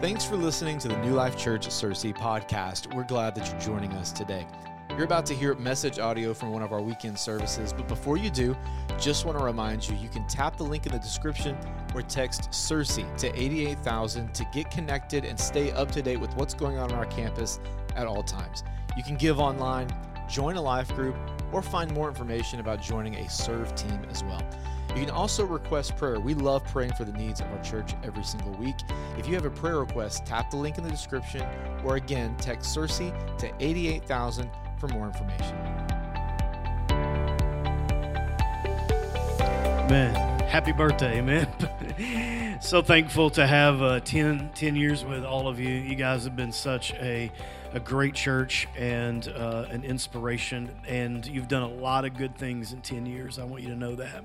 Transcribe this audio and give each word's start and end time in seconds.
Thanks 0.00 0.24
for 0.24 0.36
listening 0.36 0.78
to 0.78 0.86
the 0.86 0.96
New 0.98 1.12
Life 1.12 1.36
Church 1.36 1.66
Searcy 1.66 2.16
podcast. 2.16 2.94
We're 2.94 3.02
glad 3.02 3.34
that 3.34 3.50
you're 3.50 3.60
joining 3.60 3.90
us 3.94 4.12
today. 4.12 4.46
You're 4.90 5.02
about 5.02 5.26
to 5.26 5.34
hear 5.34 5.56
message 5.56 5.98
audio 5.98 6.32
from 6.32 6.52
one 6.52 6.62
of 6.62 6.72
our 6.72 6.80
weekend 6.80 7.18
services, 7.18 7.72
but 7.72 7.88
before 7.88 8.16
you 8.16 8.30
do, 8.30 8.56
just 8.96 9.24
want 9.24 9.36
to 9.36 9.44
remind 9.44 9.88
you 9.88 9.96
you 9.96 10.08
can 10.08 10.24
tap 10.28 10.56
the 10.56 10.62
link 10.62 10.86
in 10.86 10.92
the 10.92 11.00
description 11.00 11.58
or 11.96 12.02
text 12.02 12.48
Searcy 12.52 13.12
to 13.16 13.26
88000 13.36 14.32
to 14.34 14.46
get 14.54 14.70
connected 14.70 15.24
and 15.24 15.38
stay 15.38 15.72
up 15.72 15.90
to 15.90 16.00
date 16.00 16.20
with 16.20 16.32
what's 16.36 16.54
going 16.54 16.78
on 16.78 16.92
on 16.92 16.96
our 16.96 17.06
campus 17.06 17.58
at 17.96 18.06
all 18.06 18.22
times. 18.22 18.62
You 18.96 19.02
can 19.02 19.16
give 19.16 19.40
online, 19.40 19.88
join 20.30 20.54
a 20.54 20.62
life 20.62 20.94
group, 20.94 21.16
or 21.50 21.60
find 21.60 21.92
more 21.92 22.08
information 22.08 22.60
about 22.60 22.80
joining 22.80 23.16
a 23.16 23.28
serve 23.28 23.74
team 23.74 24.00
as 24.12 24.22
well. 24.22 24.48
You 24.94 25.04
can 25.04 25.10
also 25.10 25.44
request 25.44 25.96
prayer. 25.96 26.18
We 26.18 26.34
love 26.34 26.64
praying 26.64 26.94
for 26.94 27.04
the 27.04 27.12
needs 27.12 27.40
of 27.40 27.46
our 27.52 27.62
church 27.62 27.94
every 28.02 28.24
single 28.24 28.52
week. 28.52 28.76
If 29.16 29.28
you 29.28 29.34
have 29.34 29.44
a 29.44 29.50
prayer 29.50 29.78
request, 29.78 30.26
tap 30.26 30.50
the 30.50 30.56
link 30.56 30.78
in 30.78 30.84
the 30.84 30.90
description 30.90 31.46
or 31.84 31.96
again, 31.96 32.36
text 32.38 32.76
Searcy 32.76 33.12
to 33.38 33.52
88000 33.60 34.50
for 34.78 34.88
more 34.88 35.06
information. 35.06 35.56
Man, 39.88 40.40
happy 40.40 40.72
birthday, 40.72 41.20
man. 41.20 41.48
so 42.60 42.82
thankful 42.82 43.30
to 43.30 43.46
have 43.46 43.80
uh, 43.82 44.00
10, 44.00 44.50
10 44.54 44.74
years 44.74 45.04
with 45.04 45.24
all 45.24 45.46
of 45.46 45.60
you. 45.60 45.68
You 45.68 45.94
guys 45.94 46.24
have 46.24 46.34
been 46.34 46.52
such 46.52 46.92
a, 46.94 47.30
a 47.72 47.80
great 47.80 48.14
church 48.14 48.66
and 48.76 49.28
uh, 49.28 49.66
an 49.70 49.84
inspiration, 49.84 50.70
and 50.86 51.24
you've 51.24 51.48
done 51.48 51.62
a 51.62 51.68
lot 51.68 52.04
of 52.04 52.16
good 52.16 52.36
things 52.36 52.72
in 52.72 52.80
10 52.80 53.06
years. 53.06 53.38
I 53.38 53.44
want 53.44 53.62
you 53.62 53.68
to 53.68 53.76
know 53.76 53.94
that. 53.94 54.24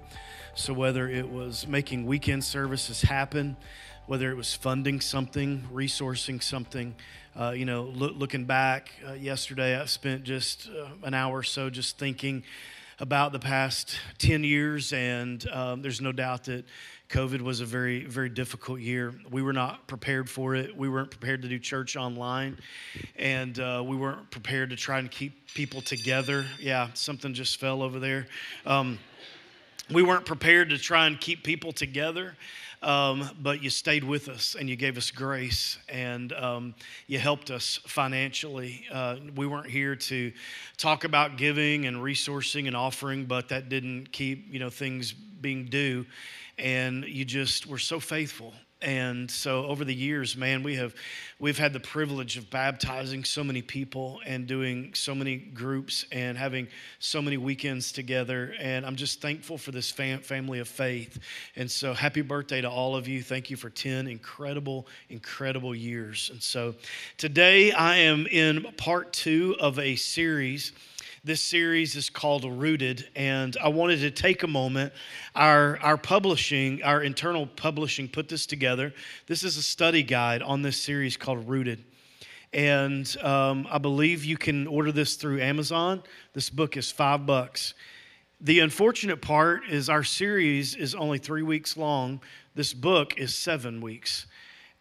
So, 0.55 0.73
whether 0.73 1.07
it 1.07 1.29
was 1.29 1.67
making 1.67 2.05
weekend 2.05 2.43
services 2.43 3.03
happen, 3.03 3.55
whether 4.07 4.31
it 4.31 4.35
was 4.35 4.53
funding 4.53 4.99
something, 4.99 5.67
resourcing 5.71 6.41
something, 6.41 6.95
uh, 7.39 7.51
you 7.51 7.65
know, 7.65 7.83
look, 7.83 8.13
looking 8.15 8.45
back 8.45 8.91
uh, 9.07 9.13
yesterday, 9.13 9.79
I 9.79 9.85
spent 9.85 10.23
just 10.23 10.69
uh, 10.69 10.87
an 11.03 11.13
hour 11.13 11.39
or 11.39 11.43
so 11.43 11.69
just 11.69 11.97
thinking 11.97 12.43
about 12.99 13.31
the 13.31 13.39
past 13.39 13.97
10 14.19 14.43
years, 14.43 14.93
and 14.93 15.47
um, 15.49 15.81
there's 15.81 15.99
no 16.01 16.11
doubt 16.11 16.45
that 16.45 16.65
COVID 17.13 17.41
was 17.41 17.61
a 17.61 17.65
very, 17.65 18.05
very 18.05 18.27
difficult 18.27 18.79
year. 18.79 19.13
We 19.29 19.43
were 19.43 19.53
not 19.53 19.85
prepared 19.85 20.27
for 20.27 20.55
it. 20.55 20.75
We 20.75 20.89
weren't 20.89 21.11
prepared 21.11 21.43
to 21.43 21.47
do 21.47 21.59
church 21.59 21.95
online, 21.95 22.57
and 23.17 23.59
uh, 23.59 23.83
we 23.85 23.95
weren't 23.95 24.31
prepared 24.31 24.71
to 24.71 24.75
try 24.75 24.97
and 24.97 25.11
keep 25.11 25.53
people 25.53 25.79
together. 25.79 26.43
Yeah, 26.59 26.89
something 26.95 27.35
just 27.35 27.59
fell 27.59 27.83
over 27.83 27.99
there. 27.99 28.25
Um, 28.65 28.97
we 29.91 30.01
weren't 30.01 30.25
prepared 30.25 30.71
to 30.71 30.79
try 30.79 31.05
and 31.05 31.21
keep 31.21 31.43
people 31.43 31.71
together. 31.71 32.35
Um, 32.81 33.29
but 33.39 33.61
you 33.63 33.69
stayed 33.69 34.03
with 34.03 34.27
us 34.27 34.55
and 34.59 34.67
you 34.67 34.75
gave 34.75 34.97
us 34.97 35.09
grace 35.09 35.77
and 35.87 36.33
um, 36.33 36.75
you 37.07 37.17
helped 37.19 37.51
us 37.51 37.79
financially. 37.85 38.85
Uh, 38.91 39.17
we 39.35 39.45
weren't 39.45 39.69
here 39.69 39.95
to 39.95 40.33
talk 40.77 41.03
about 41.03 41.37
giving 41.37 41.85
and 41.85 41.97
resourcing 41.97 42.65
and 42.67 42.75
offering, 42.75 43.23
but 43.25 43.49
that 43.49 43.69
didn't 43.69 44.11
keep 44.11 44.51
you 44.51 44.59
know 44.59 44.69
things 44.71 45.13
being 45.13 45.65
due. 45.65 46.05
And 46.57 47.03
you 47.05 47.25
just 47.25 47.67
were 47.67 47.79
so 47.79 47.99
faithful. 47.99 48.53
And 48.83 49.31
so 49.31 49.65
over 49.65 49.85
the 49.85 49.95
years 49.95 50.35
man 50.35 50.61
we 50.61 50.75
have 50.75 50.93
we've 51.39 51.57
had 51.57 51.71
the 51.71 51.79
privilege 51.79 52.35
of 52.35 52.49
baptizing 52.49 53.23
so 53.23 53.41
many 53.41 53.61
people 53.61 54.19
and 54.25 54.45
doing 54.45 54.93
so 54.93 55.15
many 55.15 55.37
groups 55.37 56.05
and 56.11 56.37
having 56.37 56.67
so 56.99 57.21
many 57.21 57.37
weekends 57.37 57.93
together. 57.93 58.53
And 58.59 58.85
i'm 58.85 58.97
just 58.97 59.21
thankful 59.21 59.57
for 59.57 59.71
this 59.71 59.89
fam- 59.89 60.19
family 60.19 60.59
of 60.59 60.67
faith. 60.67 61.17
And 61.55 61.71
so 61.71 61.93
happy 61.93 62.21
birthday 62.21 62.59
to 62.59 62.69
all 62.69 62.97
of 62.97 63.07
you. 63.07 63.23
Thank 63.23 63.49
you 63.49 63.55
for 63.55 63.69
10 63.69 64.07
incredible 64.07 64.85
incredible 65.09 65.73
years. 65.73 66.29
And 66.29 66.43
so 66.43 66.75
today 67.17 67.71
i 67.71 67.95
am 67.95 68.27
in 68.27 68.63
part 68.75 69.13
two 69.13 69.55
of 69.61 69.79
a 69.79 69.95
series 69.95 70.73
this 71.25 71.41
series 71.41 71.95
is 71.95 72.09
called 72.09 72.43
Rooted, 72.43 73.07
and 73.15 73.55
I 73.63 73.69
wanted 73.69 74.01
to 74.01 74.11
take 74.11 74.43
a 74.43 74.47
moment. 74.47 74.91
Our, 75.33 75.79
our 75.79 75.95
publishing, 75.95 76.83
our 76.83 77.01
internal 77.01 77.47
publishing, 77.47 78.09
put 78.09 78.27
this 78.27 78.45
together. 78.45 78.93
This 79.27 79.43
is 79.43 79.55
a 79.55 79.63
study 79.63 80.03
guide 80.03 80.41
on 80.41 80.63
this 80.63 80.75
series 80.75 81.15
called 81.15 81.47
Rooted. 81.47 81.81
And 82.51 83.15
um, 83.21 83.65
I 83.71 83.77
believe 83.77 84.25
you 84.25 84.35
can 84.35 84.67
order 84.67 84.91
this 84.91 85.15
through 85.15 85.39
Amazon. 85.39 86.03
This 86.33 86.49
book 86.49 86.75
is 86.75 86.91
five 86.91 87.25
bucks. 87.25 87.73
The 88.41 88.59
unfortunate 88.59 89.21
part 89.21 89.63
is 89.69 89.87
our 89.87 90.03
series 90.03 90.75
is 90.75 90.93
only 90.93 91.19
three 91.19 91.41
weeks 91.41 91.77
long. 91.77 92.19
This 92.53 92.73
book 92.73 93.17
is 93.17 93.33
seven 93.33 93.79
weeks 93.79 94.27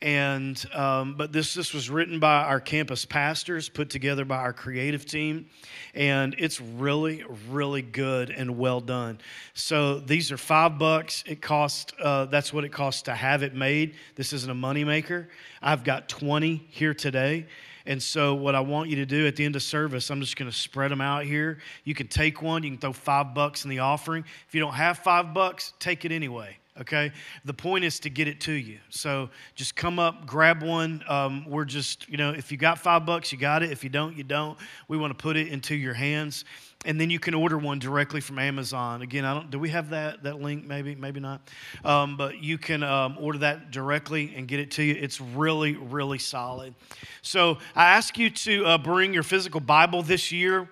and 0.02 0.62
um, 0.74 1.14
but 1.14 1.32
this 1.32 1.54
this 1.54 1.72
was 1.72 1.88
written 1.88 2.18
by 2.18 2.42
our 2.42 2.60
campus 2.60 3.04
pastors 3.04 3.68
put 3.68 3.88
together 3.88 4.24
by 4.24 4.36
our 4.36 4.52
creative 4.52 5.06
team. 5.06 5.46
And 5.94 6.34
it's 6.38 6.60
really 6.60 7.24
really 7.48 7.82
good 7.82 8.30
and 8.30 8.58
well 8.58 8.80
done. 8.80 9.18
So 9.54 10.00
these 10.00 10.32
are 10.32 10.36
five 10.36 10.78
bucks. 10.78 11.22
It 11.26 11.40
costs 11.40 11.92
uh, 12.02 12.26
that's 12.26 12.52
what 12.52 12.64
it 12.64 12.72
costs 12.72 13.02
to 13.02 13.14
have 13.14 13.42
it 13.42 13.54
made. 13.54 13.94
This 14.16 14.32
isn't 14.32 14.50
a 14.50 14.54
moneymaker 14.54 15.28
i've 15.64 15.84
got 15.84 16.08
20 16.08 16.66
here 16.70 16.92
today. 16.92 17.46
And 17.84 18.00
so, 18.00 18.34
what 18.34 18.54
I 18.54 18.60
want 18.60 18.90
you 18.90 18.96
to 18.96 19.06
do 19.06 19.26
at 19.26 19.34
the 19.34 19.44
end 19.44 19.56
of 19.56 19.62
service, 19.62 20.08
I'm 20.08 20.20
just 20.20 20.36
going 20.36 20.48
to 20.48 20.56
spread 20.56 20.92
them 20.92 21.00
out 21.00 21.24
here. 21.24 21.58
You 21.82 21.96
can 21.96 22.06
take 22.06 22.40
one, 22.40 22.62
you 22.62 22.70
can 22.70 22.78
throw 22.78 22.92
five 22.92 23.34
bucks 23.34 23.64
in 23.64 23.70
the 23.70 23.80
offering. 23.80 24.24
If 24.46 24.54
you 24.54 24.60
don't 24.60 24.74
have 24.74 24.98
five 24.98 25.34
bucks, 25.34 25.72
take 25.80 26.04
it 26.04 26.12
anyway 26.12 26.58
okay? 26.80 27.12
The 27.44 27.54
point 27.54 27.84
is 27.84 28.00
to 28.00 28.10
get 28.10 28.28
it 28.28 28.40
to 28.42 28.52
you. 28.52 28.78
So 28.88 29.30
just 29.54 29.76
come 29.76 29.98
up 29.98 30.26
grab 30.26 30.62
one. 30.62 31.02
Um, 31.08 31.44
we're 31.48 31.64
just 31.64 32.08
you 32.08 32.16
know 32.16 32.30
if 32.30 32.50
you 32.50 32.58
got 32.58 32.78
five 32.78 33.04
bucks 33.06 33.32
you 33.32 33.38
got 33.38 33.62
it. 33.62 33.70
If 33.70 33.84
you 33.84 33.90
don't 33.90 34.16
you 34.16 34.24
don't. 34.24 34.58
We 34.88 34.96
want 34.96 35.16
to 35.16 35.22
put 35.22 35.36
it 35.36 35.48
into 35.48 35.74
your 35.74 35.94
hands. 35.94 36.44
And 36.84 37.00
then 37.00 37.10
you 37.10 37.20
can 37.20 37.34
order 37.34 37.58
one 37.58 37.78
directly 37.78 38.20
from 38.20 38.38
amazon. 38.38 39.02
Again 39.02 39.24
i 39.24 39.34
don't 39.34 39.50
do 39.50 39.58
we 39.58 39.68
have 39.70 39.90
that 39.90 40.22
that 40.24 40.40
link? 40.40 40.66
Maybe 40.66 40.94
maybe 40.94 41.20
not. 41.20 41.48
Um, 41.84 42.16
but 42.16 42.42
you 42.42 42.58
can 42.58 42.82
um, 42.82 43.16
order 43.20 43.38
that 43.38 43.70
directly 43.70 44.32
and 44.34 44.48
get 44.48 44.60
it 44.60 44.72
to 44.72 44.82
you. 44.82 44.96
It's 44.98 45.20
really 45.20 45.76
really 45.76 46.18
solid. 46.18 46.74
So 47.22 47.58
i 47.74 47.84
ask 47.84 48.18
you 48.18 48.30
to 48.30 48.64
uh, 48.66 48.78
bring 48.78 49.14
your 49.14 49.22
physical 49.22 49.60
bible 49.60 50.02
this 50.02 50.32
year 50.32 50.68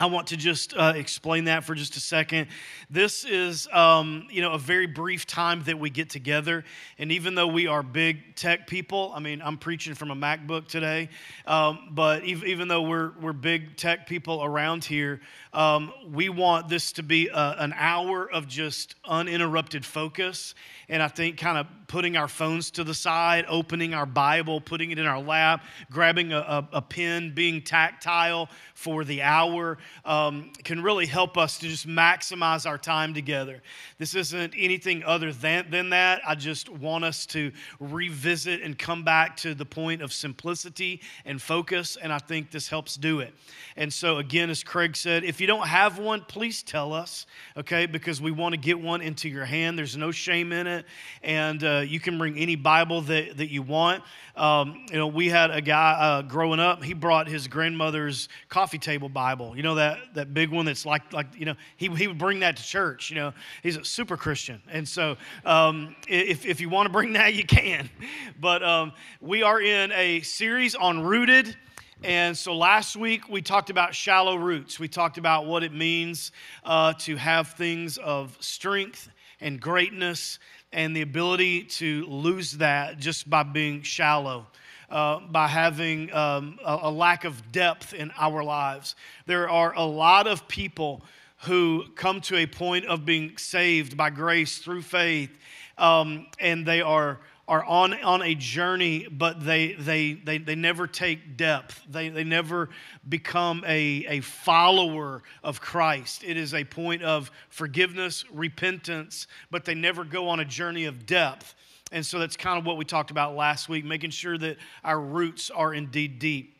I 0.00 0.06
want 0.06 0.28
to 0.28 0.36
just 0.36 0.76
uh, 0.76 0.92
explain 0.94 1.44
that 1.44 1.64
for 1.64 1.74
just 1.74 1.96
a 1.96 2.00
second. 2.00 2.48
This 2.88 3.24
is, 3.24 3.66
um, 3.72 4.28
you 4.30 4.40
know, 4.42 4.52
a 4.52 4.58
very 4.58 4.86
brief 4.86 5.26
time 5.26 5.64
that 5.64 5.78
we 5.78 5.90
get 5.90 6.08
together, 6.08 6.64
and 6.98 7.10
even 7.10 7.34
though 7.34 7.48
we 7.48 7.66
are 7.66 7.82
big 7.82 8.36
tech 8.36 8.68
people, 8.68 9.10
I 9.12 9.18
mean, 9.18 9.42
I'm 9.42 9.58
preaching 9.58 9.94
from 9.94 10.12
a 10.12 10.14
MacBook 10.14 10.68
today, 10.68 11.08
um, 11.46 11.88
but 11.90 12.24
even 12.24 12.68
though 12.68 12.82
we're 12.82 13.12
we're 13.20 13.32
big 13.32 13.76
tech 13.76 14.06
people 14.06 14.44
around 14.44 14.84
here, 14.84 15.20
um, 15.52 15.92
we 16.12 16.28
want 16.28 16.68
this 16.68 16.92
to 16.92 17.02
be 17.02 17.28
a, 17.28 17.56
an 17.58 17.74
hour 17.76 18.30
of 18.30 18.46
just 18.46 18.94
uninterrupted 19.04 19.84
focus 19.84 20.54
and 20.88 21.02
I 21.02 21.08
think 21.08 21.36
kind 21.38 21.58
of 21.58 21.66
putting 21.88 22.16
our 22.16 22.28
phones 22.28 22.70
to 22.70 22.84
the 22.84 22.94
side, 22.94 23.44
opening 23.48 23.94
our 23.94 24.06
Bible, 24.06 24.60
putting 24.60 24.90
it 24.90 24.98
in 24.98 25.06
our 25.06 25.20
lap, 25.20 25.64
grabbing 25.90 26.32
a, 26.32 26.38
a, 26.38 26.68
a 26.74 26.82
pen, 26.82 27.34
being 27.34 27.62
tactile 27.62 28.48
for 28.74 29.04
the 29.04 29.22
hour 29.22 29.78
um, 30.04 30.52
can 30.62 30.82
really 30.82 31.06
help 31.06 31.36
us 31.36 31.58
to 31.58 31.66
just 31.66 31.88
maximize 31.88 32.64
our 32.64 32.78
time 32.78 33.12
together. 33.14 33.62
This 33.98 34.14
isn't 34.14 34.54
anything 34.56 35.02
other 35.02 35.32
than, 35.32 35.70
than 35.70 35.90
that. 35.90 36.20
I 36.26 36.34
just 36.34 36.68
want 36.68 37.04
us 37.04 37.26
to 37.26 37.50
revisit 37.80 38.62
and 38.62 38.78
come 38.78 39.02
back 39.02 39.36
to 39.38 39.54
the 39.54 39.64
point 39.64 40.02
of 40.02 40.12
simplicity 40.12 41.00
and 41.24 41.40
focus, 41.40 41.96
and 42.00 42.12
I 42.12 42.18
think 42.18 42.50
this 42.50 42.68
helps 42.68 42.96
do 42.96 43.20
it. 43.20 43.34
And 43.76 43.92
so, 43.92 44.18
again, 44.18 44.50
as 44.50 44.62
Craig 44.62 44.94
said, 44.94 45.24
if 45.24 45.40
you 45.40 45.46
don't 45.46 45.66
have 45.66 45.98
one, 45.98 46.20
please 46.28 46.62
tell 46.62 46.92
us, 46.92 47.26
okay, 47.56 47.86
because 47.86 48.20
we 48.20 48.30
want 48.30 48.52
to 48.52 48.60
get 48.60 48.78
one 48.78 49.00
into 49.00 49.28
your 49.28 49.44
hand. 49.46 49.78
There's 49.78 49.96
no 49.96 50.10
shame 50.10 50.52
in 50.52 50.66
it, 50.66 50.84
and 51.22 51.64
uh, 51.64 51.77
you 51.80 52.00
can 52.00 52.18
bring 52.18 52.38
any 52.38 52.56
Bible 52.56 53.02
that, 53.02 53.36
that 53.36 53.50
you 53.50 53.62
want. 53.62 54.02
Um, 54.36 54.86
you 54.90 54.96
know, 54.96 55.08
we 55.08 55.28
had 55.28 55.50
a 55.50 55.60
guy 55.60 55.92
uh, 55.92 56.22
growing 56.22 56.60
up, 56.60 56.82
he 56.82 56.94
brought 56.94 57.28
his 57.28 57.48
grandmother's 57.48 58.28
coffee 58.48 58.78
table 58.78 59.08
Bible. 59.08 59.56
You 59.56 59.62
know, 59.62 59.74
that, 59.74 59.98
that 60.14 60.32
big 60.32 60.50
one 60.50 60.64
that's 60.64 60.86
like, 60.86 61.12
like, 61.12 61.26
you 61.36 61.44
know, 61.44 61.54
he, 61.76 61.88
he 61.88 62.06
would 62.06 62.18
bring 62.18 62.40
that 62.40 62.56
to 62.56 62.62
church. 62.62 63.10
You 63.10 63.16
know, 63.16 63.32
he's 63.62 63.76
a 63.76 63.84
super 63.84 64.16
Christian. 64.16 64.62
And 64.70 64.86
so 64.88 65.16
um, 65.44 65.96
if, 66.06 66.46
if 66.46 66.60
you 66.60 66.68
want 66.68 66.86
to 66.86 66.92
bring 66.92 67.14
that, 67.14 67.34
you 67.34 67.44
can. 67.44 67.90
But 68.40 68.62
um, 68.62 68.92
we 69.20 69.42
are 69.42 69.60
in 69.60 69.90
a 69.92 70.20
series 70.20 70.74
on 70.76 71.02
Rooted. 71.02 71.56
And 72.04 72.36
so 72.36 72.56
last 72.56 72.94
week 72.94 73.28
we 73.28 73.42
talked 73.42 73.70
about 73.70 73.94
shallow 73.94 74.36
roots. 74.36 74.78
We 74.78 74.86
talked 74.86 75.18
about 75.18 75.46
what 75.46 75.64
it 75.64 75.72
means 75.72 76.30
uh, 76.64 76.92
to 77.00 77.16
have 77.16 77.48
things 77.54 77.98
of 77.98 78.36
strength 78.38 79.10
and 79.40 79.60
greatness 79.60 80.38
and 80.72 80.94
the 80.94 81.02
ability 81.02 81.64
to 81.64 82.04
lose 82.06 82.52
that 82.52 82.98
just 82.98 83.28
by 83.28 83.42
being 83.42 83.82
shallow. 83.82 84.46
Uh, 84.90 85.20
by 85.20 85.46
having 85.46 86.10
um, 86.14 86.58
a, 86.64 86.78
a 86.84 86.90
lack 86.90 87.24
of 87.24 87.52
depth 87.52 87.92
in 87.92 88.10
our 88.16 88.42
lives. 88.42 88.96
There 89.26 89.46
are 89.46 89.74
a 89.74 89.84
lot 89.84 90.26
of 90.26 90.48
people 90.48 91.02
who 91.42 91.84
come 91.94 92.22
to 92.22 92.36
a 92.36 92.46
point 92.46 92.86
of 92.86 93.04
being 93.04 93.36
saved 93.36 93.98
by 93.98 94.08
grace 94.08 94.56
through 94.56 94.80
faith, 94.80 95.36
um, 95.76 96.26
and 96.40 96.64
they 96.64 96.80
are 96.80 97.20
are 97.48 97.64
on, 97.64 97.94
on 98.02 98.22
a 98.22 98.34
journey, 98.34 99.08
but 99.10 99.44
they, 99.44 99.72
they, 99.72 100.12
they, 100.12 100.36
they 100.36 100.54
never 100.54 100.86
take 100.86 101.38
depth. 101.38 101.82
They, 101.90 102.10
they 102.10 102.22
never 102.22 102.68
become 103.08 103.64
a, 103.66 104.04
a 104.06 104.20
follower 104.20 105.22
of 105.42 105.60
Christ. 105.60 106.22
It 106.24 106.36
is 106.36 106.52
a 106.52 106.64
point 106.64 107.02
of 107.02 107.30
forgiveness, 107.48 108.24
repentance, 108.30 109.26
but 109.50 109.64
they 109.64 109.74
never 109.74 110.04
go 110.04 110.28
on 110.28 110.40
a 110.40 110.44
journey 110.44 110.84
of 110.84 111.06
depth. 111.06 111.54
And 111.90 112.04
so 112.04 112.18
that's 112.18 112.36
kind 112.36 112.58
of 112.58 112.66
what 112.66 112.76
we 112.76 112.84
talked 112.84 113.10
about 113.10 113.34
last 113.34 113.70
week, 113.70 113.84
making 113.84 114.10
sure 114.10 114.36
that 114.36 114.58
our 114.84 115.00
roots 115.00 115.50
are 115.50 115.72
indeed 115.72 116.18
deep. 116.18 116.54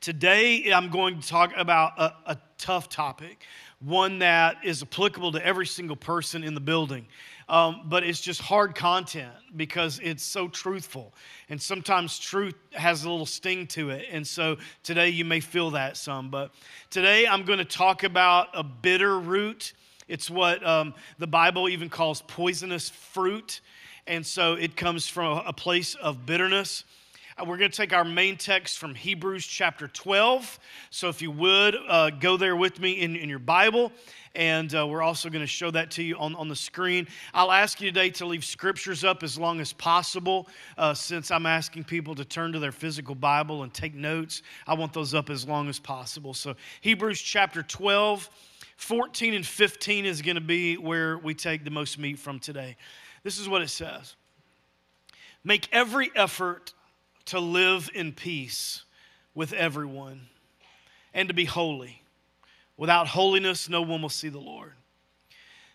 Today, 0.00 0.72
I'm 0.72 0.90
going 0.90 1.20
to 1.20 1.28
talk 1.28 1.52
about 1.56 1.92
a, 1.98 2.12
a 2.26 2.38
tough 2.58 2.88
topic, 2.88 3.44
one 3.80 4.18
that 4.18 4.64
is 4.64 4.82
applicable 4.82 5.32
to 5.32 5.46
every 5.46 5.66
single 5.66 5.96
person 5.96 6.42
in 6.42 6.54
the 6.54 6.60
building. 6.60 7.06
Um, 7.48 7.82
but 7.84 8.02
it's 8.02 8.20
just 8.20 8.40
hard 8.40 8.74
content 8.74 9.32
because 9.54 10.00
it's 10.02 10.24
so 10.24 10.48
truthful. 10.48 11.14
And 11.48 11.62
sometimes 11.62 12.18
truth 12.18 12.54
has 12.72 13.04
a 13.04 13.10
little 13.10 13.26
sting 13.26 13.68
to 13.68 13.90
it. 13.90 14.06
And 14.10 14.26
so 14.26 14.56
today 14.82 15.10
you 15.10 15.24
may 15.24 15.38
feel 15.38 15.70
that 15.70 15.96
some. 15.96 16.28
But 16.28 16.52
today 16.90 17.26
I'm 17.26 17.44
going 17.44 17.60
to 17.60 17.64
talk 17.64 18.02
about 18.02 18.48
a 18.52 18.64
bitter 18.64 19.18
root. 19.20 19.74
It's 20.08 20.28
what 20.28 20.66
um, 20.66 20.94
the 21.18 21.28
Bible 21.28 21.68
even 21.68 21.88
calls 21.88 22.20
poisonous 22.22 22.90
fruit. 22.90 23.60
And 24.08 24.26
so 24.26 24.54
it 24.54 24.76
comes 24.76 25.06
from 25.06 25.42
a 25.46 25.52
place 25.52 25.94
of 25.94 26.26
bitterness. 26.26 26.82
Uh, 27.38 27.44
we're 27.44 27.58
going 27.58 27.70
to 27.70 27.76
take 27.76 27.92
our 27.92 28.04
main 28.04 28.34
text 28.38 28.78
from 28.78 28.94
Hebrews 28.94 29.46
chapter 29.46 29.88
12. 29.88 30.58
So 30.88 31.10
if 31.10 31.20
you 31.20 31.30
would, 31.32 31.76
uh, 31.86 32.08
go 32.08 32.38
there 32.38 32.56
with 32.56 32.80
me 32.80 32.92
in, 32.92 33.14
in 33.14 33.28
your 33.28 33.38
Bible. 33.38 33.92
And 34.34 34.74
uh, 34.74 34.86
we're 34.86 35.02
also 35.02 35.28
going 35.28 35.42
to 35.42 35.46
show 35.46 35.70
that 35.70 35.90
to 35.92 36.02
you 36.02 36.16
on, 36.16 36.34
on 36.36 36.48
the 36.48 36.56
screen. 36.56 37.06
I'll 37.34 37.52
ask 37.52 37.78
you 37.82 37.90
today 37.90 38.08
to 38.10 38.24
leave 38.24 38.42
scriptures 38.42 39.04
up 39.04 39.22
as 39.22 39.36
long 39.38 39.60
as 39.60 39.74
possible, 39.74 40.48
uh, 40.78 40.94
since 40.94 41.30
I'm 41.30 41.44
asking 41.44 41.84
people 41.84 42.14
to 42.14 42.24
turn 42.24 42.52
to 42.52 42.58
their 42.58 42.72
physical 42.72 43.14
Bible 43.14 43.64
and 43.64 43.74
take 43.74 43.94
notes. 43.94 44.40
I 44.66 44.72
want 44.72 44.94
those 44.94 45.12
up 45.12 45.28
as 45.28 45.46
long 45.46 45.68
as 45.68 45.78
possible. 45.78 46.32
So, 46.32 46.54
Hebrews 46.80 47.20
chapter 47.20 47.62
12, 47.62 48.30
14 48.78 49.34
and 49.34 49.46
15 49.46 50.06
is 50.06 50.22
going 50.22 50.36
to 50.36 50.40
be 50.40 50.78
where 50.78 51.18
we 51.18 51.34
take 51.34 51.64
the 51.64 51.70
most 51.70 51.98
meat 51.98 52.18
from 52.18 52.38
today. 52.38 52.76
This 53.24 53.38
is 53.38 53.46
what 53.46 53.60
it 53.60 53.68
says 53.68 54.16
Make 55.44 55.68
every 55.70 56.10
effort 56.14 56.72
to 57.26 57.40
live 57.40 57.90
in 57.94 58.12
peace 58.12 58.84
with 59.34 59.52
everyone 59.52 60.22
and 61.12 61.28
to 61.28 61.34
be 61.34 61.44
holy. 61.44 62.02
Without 62.76 63.08
holiness, 63.08 63.68
no 63.68 63.82
one 63.82 64.02
will 64.02 64.08
see 64.08 64.28
the 64.28 64.38
Lord. 64.38 64.72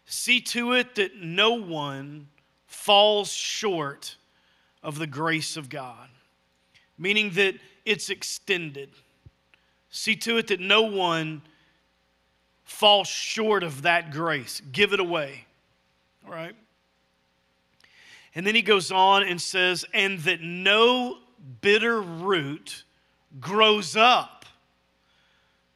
See 0.06 0.42
to 0.42 0.74
it 0.74 0.96
that 0.96 1.16
no 1.18 1.54
one 1.54 2.28
falls 2.68 3.32
short 3.32 4.16
of 4.84 4.98
the 4.98 5.08
grace 5.08 5.58
of 5.58 5.70
God, 5.70 6.10
meaning 6.98 7.32
that 7.32 7.56
it's 7.86 8.10
extended. 8.10 8.90
See 9.90 10.16
to 10.18 10.38
it 10.38 10.48
that 10.48 10.60
no 10.60 10.84
one 10.84 11.42
falls 12.64 13.08
short 13.08 13.64
of 13.64 13.82
that 13.82 14.12
grace. 14.12 14.62
Give 14.72 14.94
it 14.94 15.00
away. 15.00 15.46
All 16.26 16.32
right? 16.32 16.56
And 18.34 18.48
then 18.48 18.56
he 18.56 18.62
goes 18.62 18.92
on 18.92 19.24
and 19.24 19.42
says, 19.42 19.84
and 19.94 20.20
that 20.20 20.42
no 20.42 21.18
bitter 21.62 22.02
root 22.02 22.84
grows 23.40 23.96
up 23.96 24.46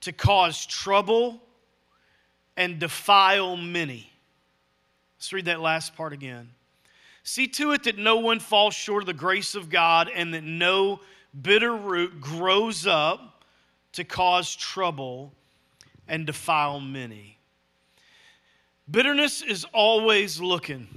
to 0.01 0.11
cause 0.11 0.65
trouble 0.65 1.41
and 2.57 2.79
defile 2.79 3.57
many. 3.57 4.09
Let's 5.17 5.33
read 5.33 5.45
that 5.45 5.61
last 5.61 5.95
part 5.95 6.13
again. 6.13 6.49
See 7.23 7.47
to 7.47 7.71
it 7.71 7.83
that 7.83 7.97
no 7.97 8.17
one 8.17 8.39
falls 8.39 8.75
short 8.75 9.03
of 9.03 9.07
the 9.07 9.13
grace 9.13 9.55
of 9.55 9.69
God 9.69 10.09
and 10.13 10.33
that 10.33 10.43
no 10.43 10.99
bitter 11.41 11.75
root 11.75 12.21
grows 12.21 12.85
up 12.85 13.43
to 13.93 14.03
cause 14.03 14.55
trouble 14.55 15.33
and 16.07 16.25
defile 16.27 16.79
many. 16.79 17.39
Bitterness 18.89 19.41
is 19.41 19.65
always 19.73 20.39
looking 20.39 20.87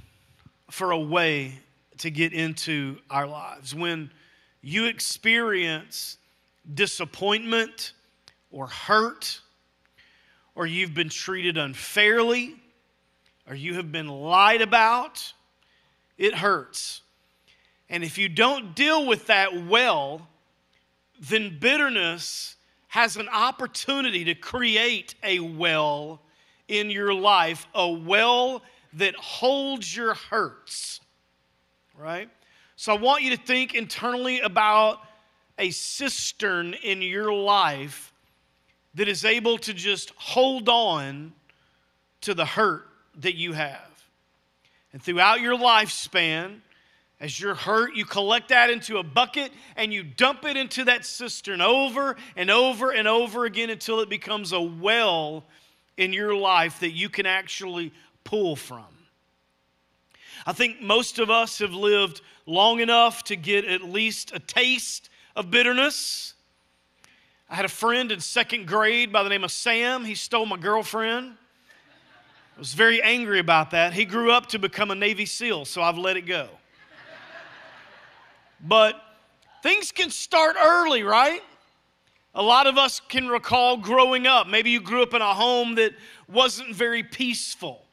for 0.69 0.91
a 0.91 0.99
way 0.99 1.59
to 1.97 2.11
get 2.11 2.33
into 2.33 2.99
our 3.09 3.25
lives. 3.25 3.73
When 3.73 4.11
you 4.61 4.85
experience 4.85 6.17
disappointment 6.73 7.93
or 8.51 8.67
hurt, 8.67 9.41
or 10.55 10.65
you've 10.65 10.93
been 10.93 11.09
treated 11.09 11.57
unfairly, 11.57 12.55
or 13.47 13.55
you 13.55 13.75
have 13.75 13.91
been 13.91 14.07
lied 14.07 14.61
about, 14.61 15.33
it 16.17 16.35
hurts. 16.35 17.01
And 17.89 18.03
if 18.03 18.17
you 18.17 18.29
don't 18.29 18.75
deal 18.75 19.05
with 19.07 19.27
that 19.27 19.65
well, 19.65 20.27
then 21.19 21.57
bitterness 21.59 22.55
has 22.89 23.17
an 23.17 23.29
opportunity 23.29 24.25
to 24.25 24.35
create 24.35 25.15
a 25.23 25.39
well 25.39 26.21
in 26.67 26.89
your 26.89 27.13
life, 27.13 27.67
a 27.73 27.89
well 27.89 28.61
that 28.93 29.15
holds 29.15 29.95
your 29.95 30.13
hurts, 30.13 30.99
right? 31.97 32.29
So 32.79 32.93
I 32.93 32.97
want 32.97 33.23
you 33.23 33.35
to 33.35 33.43
think 33.43 33.75
internally 33.75 34.39
about 34.39 35.01
a 35.57 35.69
cistern 35.69 36.75
in 36.75 37.01
your 37.01 37.33
life 37.33 38.13
that 38.93 39.09
is 39.09 39.25
able 39.25 39.57
to 39.57 39.73
just 39.73 40.13
hold 40.15 40.69
on 40.69 41.33
to 42.21 42.33
the 42.33 42.45
hurt 42.45 42.87
that 43.15 43.35
you 43.35 43.51
have. 43.51 44.05
And 44.93 45.03
throughout 45.03 45.41
your 45.41 45.57
lifespan, 45.57 46.61
as 47.19 47.37
you're 47.37 47.53
hurt, 47.53 47.95
you 47.95 48.05
collect 48.05 48.47
that 48.47 48.69
into 48.69 48.97
a 48.97 49.03
bucket 49.03 49.51
and 49.75 49.91
you 49.91 50.01
dump 50.01 50.45
it 50.45 50.55
into 50.55 50.85
that 50.85 51.03
cistern 51.03 51.59
over 51.59 52.15
and 52.37 52.49
over 52.49 52.91
and 52.91 53.09
over 53.09 53.43
again 53.43 53.69
until 53.69 53.99
it 53.99 54.07
becomes 54.07 54.53
a 54.53 54.61
well 54.61 55.43
in 55.97 56.13
your 56.13 56.33
life 56.33 56.79
that 56.79 56.91
you 56.91 57.09
can 57.09 57.25
actually 57.25 57.91
pull 58.23 58.55
from. 58.55 58.85
I 60.45 60.53
think 60.53 60.81
most 60.81 61.19
of 61.19 61.29
us 61.29 61.59
have 61.59 61.73
lived 61.73 62.21
long 62.45 62.79
enough 62.79 63.23
to 63.25 63.35
get 63.35 63.65
at 63.65 63.83
least 63.83 64.31
a 64.33 64.39
taste 64.39 65.09
of 65.35 65.51
bitterness. 65.51 66.33
I 67.49 67.55
had 67.55 67.65
a 67.65 67.69
friend 67.69 68.11
in 68.11 68.19
second 68.19 68.67
grade 68.67 69.11
by 69.11 69.23
the 69.23 69.29
name 69.29 69.43
of 69.43 69.51
Sam. 69.51 70.05
He 70.05 70.15
stole 70.15 70.45
my 70.45 70.57
girlfriend. 70.57 71.33
I 72.55 72.59
was 72.59 72.73
very 72.73 73.01
angry 73.01 73.39
about 73.39 73.71
that. 73.71 73.93
He 73.93 74.05
grew 74.05 74.31
up 74.31 74.47
to 74.47 74.59
become 74.59 74.91
a 74.91 74.95
Navy 74.95 75.25
SEAL, 75.25 75.65
so 75.65 75.81
I've 75.81 75.97
let 75.97 76.17
it 76.17 76.25
go. 76.25 76.49
But 78.61 79.01
things 79.63 79.91
can 79.91 80.09
start 80.09 80.57
early, 80.61 81.03
right? 81.03 81.41
A 82.35 82.43
lot 82.43 82.67
of 82.67 82.77
us 82.77 82.99
can 82.99 83.27
recall 83.27 83.77
growing 83.77 84.27
up. 84.27 84.47
Maybe 84.47 84.69
you 84.69 84.81
grew 84.81 85.01
up 85.01 85.13
in 85.13 85.21
a 85.21 85.33
home 85.33 85.75
that 85.75 85.93
wasn't 86.27 86.75
very 86.75 87.01
peaceful. 87.01 87.85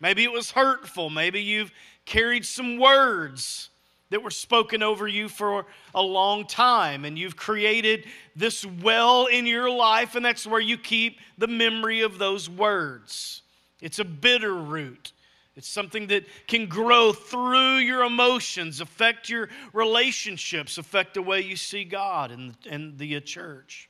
Maybe 0.00 0.24
it 0.24 0.32
was 0.32 0.50
hurtful. 0.50 1.10
Maybe 1.10 1.42
you've 1.42 1.72
carried 2.04 2.44
some 2.44 2.78
words 2.78 3.70
that 4.10 4.22
were 4.22 4.30
spoken 4.30 4.82
over 4.82 5.08
you 5.08 5.28
for 5.28 5.66
a 5.94 6.02
long 6.02 6.46
time, 6.46 7.04
and 7.04 7.18
you've 7.18 7.36
created 7.36 8.06
this 8.36 8.64
well 8.64 9.26
in 9.26 9.46
your 9.46 9.70
life, 9.70 10.14
and 10.14 10.24
that's 10.24 10.46
where 10.46 10.60
you 10.60 10.78
keep 10.78 11.18
the 11.38 11.48
memory 11.48 12.02
of 12.02 12.18
those 12.18 12.48
words. 12.48 13.42
It's 13.80 13.98
a 13.98 14.04
bitter 14.04 14.54
root. 14.54 15.12
It's 15.56 15.68
something 15.68 16.08
that 16.08 16.24
can 16.46 16.66
grow 16.66 17.12
through 17.12 17.76
your 17.76 18.04
emotions, 18.04 18.80
affect 18.80 19.28
your 19.28 19.48
relationships, 19.72 20.78
affect 20.78 21.14
the 21.14 21.22
way 21.22 21.42
you 21.42 21.56
see 21.56 21.84
God 21.84 22.30
and, 22.30 22.54
and 22.68 22.98
the 22.98 23.20
church. 23.20 23.88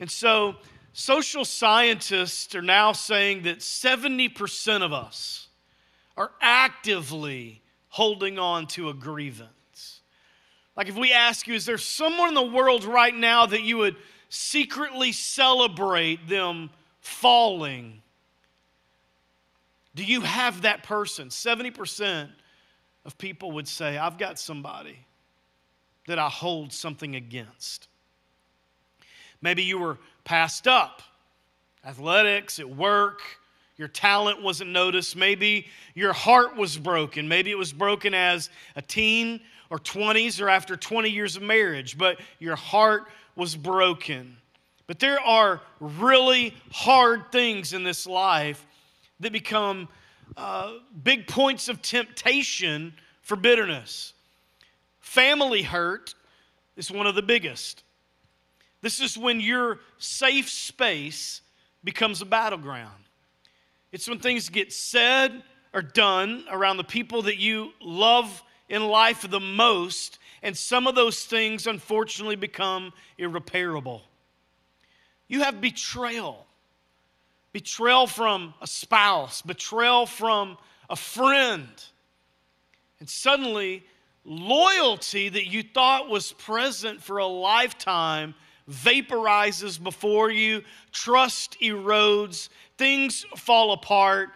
And 0.00 0.10
so, 0.10 0.56
Social 0.96 1.44
scientists 1.44 2.54
are 2.54 2.62
now 2.62 2.92
saying 2.92 3.42
that 3.42 3.58
70% 3.58 4.80
of 4.80 4.92
us 4.92 5.48
are 6.16 6.30
actively 6.40 7.60
holding 7.88 8.38
on 8.38 8.68
to 8.68 8.88
a 8.90 8.94
grievance. 8.94 10.02
Like 10.76 10.88
if 10.88 10.96
we 10.96 11.12
ask 11.12 11.48
you, 11.48 11.54
is 11.54 11.66
there 11.66 11.78
someone 11.78 12.28
in 12.28 12.34
the 12.34 12.42
world 12.42 12.84
right 12.84 13.14
now 13.14 13.44
that 13.44 13.62
you 13.62 13.78
would 13.78 13.96
secretly 14.28 15.10
celebrate 15.10 16.28
them 16.28 16.70
falling? 17.00 18.00
Do 19.96 20.04
you 20.04 20.20
have 20.20 20.62
that 20.62 20.84
person? 20.84 21.28
70% 21.28 22.30
of 23.04 23.18
people 23.18 23.50
would 23.50 23.66
say, 23.66 23.98
I've 23.98 24.16
got 24.16 24.38
somebody 24.38 24.98
that 26.06 26.20
I 26.20 26.28
hold 26.28 26.72
something 26.72 27.16
against. 27.16 27.88
Maybe 29.42 29.64
you 29.64 29.78
were 29.78 29.98
passed 30.24 30.66
up, 30.66 31.02
athletics, 31.84 32.58
at 32.58 32.68
work, 32.68 33.20
your 33.76 33.88
talent 33.88 34.40
wasn't 34.42 34.70
noticed. 34.70 35.16
Maybe 35.16 35.66
your 35.94 36.12
heart 36.12 36.56
was 36.56 36.78
broken. 36.78 37.26
Maybe 37.26 37.50
it 37.50 37.58
was 37.58 37.72
broken 37.72 38.14
as 38.14 38.50
a 38.76 38.82
teen 38.82 39.40
or 39.70 39.78
20s 39.78 40.40
or 40.40 40.48
after 40.48 40.76
20 40.76 41.10
years 41.10 41.36
of 41.36 41.42
marriage, 41.42 41.98
but 41.98 42.20
your 42.38 42.56
heart 42.56 43.04
was 43.34 43.56
broken. 43.56 44.36
But 44.86 45.00
there 45.00 45.20
are 45.20 45.60
really 45.80 46.54
hard 46.70 47.32
things 47.32 47.72
in 47.72 47.82
this 47.82 48.06
life 48.06 48.64
that 49.20 49.32
become 49.32 49.88
uh, 50.36 50.74
big 51.02 51.26
points 51.26 51.68
of 51.68 51.82
temptation 51.82 52.94
for 53.22 53.36
bitterness. 53.36 54.12
Family 55.00 55.62
hurt 55.62 56.14
is 56.76 56.90
one 56.90 57.06
of 57.06 57.14
the 57.14 57.22
biggest. 57.22 57.82
This 58.84 59.00
is 59.00 59.16
when 59.16 59.40
your 59.40 59.78
safe 59.96 60.50
space 60.50 61.40
becomes 61.84 62.20
a 62.20 62.26
battleground. 62.26 63.04
It's 63.92 64.06
when 64.06 64.18
things 64.18 64.50
get 64.50 64.74
said 64.74 65.42
or 65.72 65.80
done 65.80 66.44
around 66.50 66.76
the 66.76 66.84
people 66.84 67.22
that 67.22 67.38
you 67.38 67.72
love 67.80 68.42
in 68.68 68.86
life 68.86 69.24
the 69.26 69.40
most, 69.40 70.18
and 70.42 70.54
some 70.54 70.86
of 70.86 70.94
those 70.94 71.24
things 71.24 71.66
unfortunately 71.66 72.36
become 72.36 72.92
irreparable. 73.16 74.02
You 75.28 75.40
have 75.44 75.62
betrayal 75.62 76.46
betrayal 77.54 78.06
from 78.06 78.52
a 78.60 78.66
spouse, 78.66 79.40
betrayal 79.40 80.04
from 80.04 80.58
a 80.90 80.96
friend. 80.96 81.68
And 83.00 83.08
suddenly, 83.08 83.82
loyalty 84.26 85.30
that 85.30 85.46
you 85.46 85.62
thought 85.62 86.10
was 86.10 86.32
present 86.32 87.02
for 87.02 87.16
a 87.16 87.26
lifetime 87.26 88.34
vaporizes 88.70 89.82
before 89.82 90.30
you, 90.30 90.62
trust 90.92 91.56
erodes, 91.60 92.48
things 92.78 93.24
fall 93.36 93.72
apart. 93.72 94.30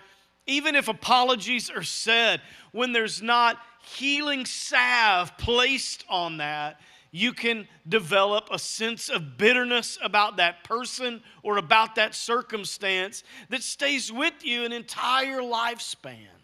Even 0.47 0.75
if 0.75 0.89
apologies 0.89 1.71
are 1.71 1.83
said, 1.83 2.41
when 2.73 2.93
there's 2.93 3.23
not 3.23 3.59
healing 3.83 4.47
salve 4.47 5.37
placed 5.39 6.05
on 6.09 6.39
that, 6.39 6.81
you 7.11 7.33
can 7.33 7.67
develop 7.89 8.49
a 8.51 8.59
sense 8.59 9.09
of 9.09 9.39
bitterness 9.39 9.99
about 10.03 10.37
that 10.37 10.63
person 10.65 11.23
or 11.43 11.57
about 11.57 11.95
that 11.95 12.15
circumstance 12.15 13.25
that 13.49 13.63
stays 13.63 14.13
with 14.13 14.35
you 14.43 14.65
an 14.65 14.73
entire 14.73 15.41
lifespan. 15.41 16.38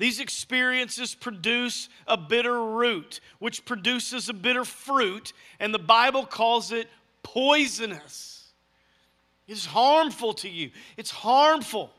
These 0.00 0.18
experiences 0.18 1.14
produce 1.14 1.90
a 2.06 2.16
bitter 2.16 2.64
root, 2.64 3.20
which 3.38 3.66
produces 3.66 4.30
a 4.30 4.32
bitter 4.32 4.64
fruit, 4.64 5.34
and 5.60 5.74
the 5.74 5.78
Bible 5.78 6.24
calls 6.24 6.72
it 6.72 6.88
poisonous. 7.22 8.50
It's 9.46 9.66
harmful 9.66 10.32
to 10.32 10.48
you, 10.48 10.70
it's 10.96 11.10
harmful 11.10 11.90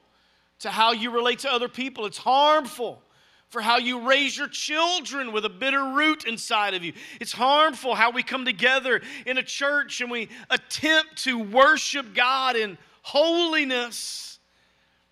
to 0.62 0.72
how 0.72 0.93
you 0.93 1.12
relate 1.12 1.39
to 1.39 1.53
other 1.53 1.67
people, 1.67 2.08
it's 2.08 2.17
harmful 2.17 3.03
for 3.50 3.62
how 3.62 3.77
you 3.77 4.08
raise 4.08 4.36
your 4.36 4.48
children 4.48 5.31
with 5.31 5.46
a 5.46 5.50
bitter 5.50 5.84
root 5.93 6.25
inside 6.25 6.74
of 6.74 6.84
you. 6.84 6.93
It's 7.20 7.34
harmful 7.34 7.93
how 7.93 8.10
we 8.10 8.24
come 8.24 8.46
together 8.46 9.01
in 9.27 9.38
a 9.38 9.43
church 9.43 10.01
and 10.01 10.10
we 10.10 10.29
attempt 10.50 11.17
to 11.25 11.38
worship 11.38 12.15
God 12.15 12.55
in 12.55 12.79
holiness 13.03 14.39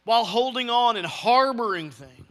while 0.06 0.26
holding 0.26 0.72
on 0.72 0.98
and 0.98 1.06
harboring 1.06 1.92
things. 1.92 2.29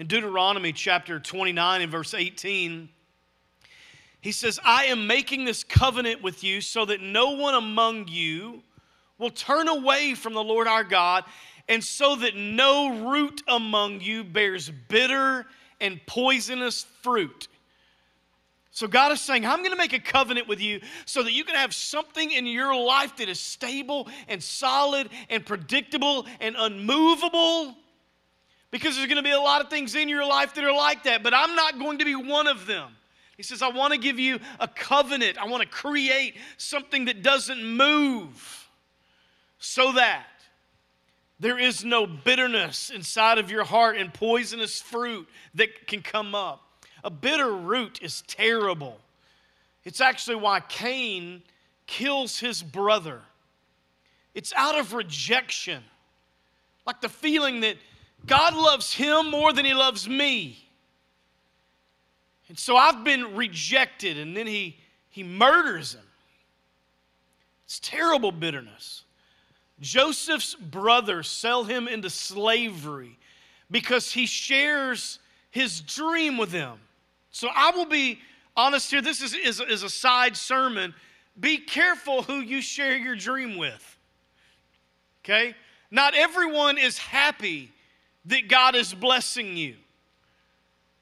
In 0.00 0.06
Deuteronomy 0.06 0.72
chapter 0.72 1.20
29 1.20 1.82
and 1.82 1.92
verse 1.92 2.14
18, 2.14 2.88
he 4.22 4.32
says, 4.32 4.58
I 4.64 4.86
am 4.86 5.06
making 5.06 5.44
this 5.44 5.62
covenant 5.62 6.22
with 6.22 6.42
you 6.42 6.62
so 6.62 6.86
that 6.86 7.02
no 7.02 7.32
one 7.32 7.54
among 7.54 8.08
you 8.08 8.62
will 9.18 9.28
turn 9.28 9.68
away 9.68 10.14
from 10.14 10.32
the 10.32 10.42
Lord 10.42 10.66
our 10.66 10.84
God 10.84 11.24
and 11.68 11.84
so 11.84 12.16
that 12.16 12.34
no 12.34 13.10
root 13.10 13.42
among 13.46 14.00
you 14.00 14.24
bears 14.24 14.70
bitter 14.88 15.44
and 15.82 16.00
poisonous 16.06 16.86
fruit. 17.02 17.48
So 18.70 18.86
God 18.86 19.12
is 19.12 19.20
saying, 19.20 19.44
I'm 19.44 19.58
going 19.58 19.72
to 19.72 19.76
make 19.76 19.92
a 19.92 20.00
covenant 20.00 20.48
with 20.48 20.62
you 20.62 20.80
so 21.04 21.22
that 21.22 21.32
you 21.32 21.44
can 21.44 21.56
have 21.56 21.74
something 21.74 22.30
in 22.30 22.46
your 22.46 22.74
life 22.74 23.18
that 23.18 23.28
is 23.28 23.38
stable 23.38 24.08
and 24.28 24.42
solid 24.42 25.10
and 25.28 25.44
predictable 25.44 26.24
and 26.40 26.56
unmovable. 26.58 27.76
Because 28.70 28.96
there's 28.96 29.08
going 29.08 29.16
to 29.16 29.22
be 29.22 29.30
a 29.30 29.40
lot 29.40 29.60
of 29.60 29.68
things 29.68 29.94
in 29.94 30.08
your 30.08 30.24
life 30.24 30.54
that 30.54 30.64
are 30.64 30.72
like 30.72 31.04
that, 31.04 31.22
but 31.22 31.34
I'm 31.34 31.56
not 31.56 31.78
going 31.78 31.98
to 31.98 32.04
be 32.04 32.14
one 32.14 32.46
of 32.46 32.66
them. 32.66 32.92
He 33.36 33.42
says, 33.42 33.62
I 33.62 33.68
want 33.68 33.92
to 33.94 33.98
give 33.98 34.18
you 34.18 34.38
a 34.60 34.68
covenant. 34.68 35.38
I 35.38 35.46
want 35.46 35.62
to 35.62 35.68
create 35.68 36.36
something 36.56 37.06
that 37.06 37.22
doesn't 37.22 37.64
move 37.64 38.68
so 39.58 39.92
that 39.92 40.26
there 41.40 41.58
is 41.58 41.84
no 41.84 42.06
bitterness 42.06 42.90
inside 42.90 43.38
of 43.38 43.50
your 43.50 43.64
heart 43.64 43.96
and 43.96 44.12
poisonous 44.12 44.80
fruit 44.80 45.26
that 45.54 45.86
can 45.86 46.02
come 46.02 46.34
up. 46.34 46.62
A 47.02 47.10
bitter 47.10 47.50
root 47.50 48.00
is 48.02 48.22
terrible. 48.26 48.98
It's 49.84 50.02
actually 50.02 50.36
why 50.36 50.60
Cain 50.60 51.42
kills 51.86 52.38
his 52.38 52.62
brother. 52.62 53.22
It's 54.34 54.52
out 54.54 54.78
of 54.78 54.92
rejection, 54.92 55.82
like 56.86 57.00
the 57.00 57.08
feeling 57.08 57.60
that 57.60 57.76
God 58.26 58.54
loves 58.54 58.92
him 58.92 59.30
more 59.30 59.52
than 59.52 59.64
he 59.64 59.74
loves 59.74 60.08
me. 60.08 60.58
And 62.48 62.58
so 62.58 62.76
I've 62.76 63.04
been 63.04 63.36
rejected, 63.36 64.18
and 64.18 64.36
then 64.36 64.46
he, 64.46 64.76
he 65.08 65.22
murders 65.22 65.94
him. 65.94 66.02
It's 67.64 67.78
terrible 67.78 68.32
bitterness. 68.32 69.04
Joseph's 69.80 70.54
brothers 70.54 71.28
sell 71.28 71.64
him 71.64 71.88
into 71.88 72.10
slavery 72.10 73.16
because 73.70 74.12
he 74.12 74.26
shares 74.26 75.20
his 75.50 75.80
dream 75.80 76.36
with 76.36 76.50
them. 76.50 76.78
So 77.30 77.48
I 77.54 77.70
will 77.70 77.86
be 77.86 78.18
honest 78.56 78.90
here. 78.90 79.00
This 79.00 79.22
is, 79.22 79.34
is, 79.34 79.60
is 79.60 79.82
a 79.82 79.88
side 79.88 80.36
sermon. 80.36 80.94
Be 81.38 81.58
careful 81.58 82.22
who 82.22 82.40
you 82.40 82.60
share 82.60 82.96
your 82.96 83.16
dream 83.16 83.56
with. 83.56 83.98
Okay? 85.24 85.54
Not 85.90 86.14
everyone 86.14 86.78
is 86.78 86.98
happy 86.98 87.70
that 88.26 88.48
God 88.48 88.74
is 88.74 88.92
blessing 88.92 89.56
you. 89.56 89.76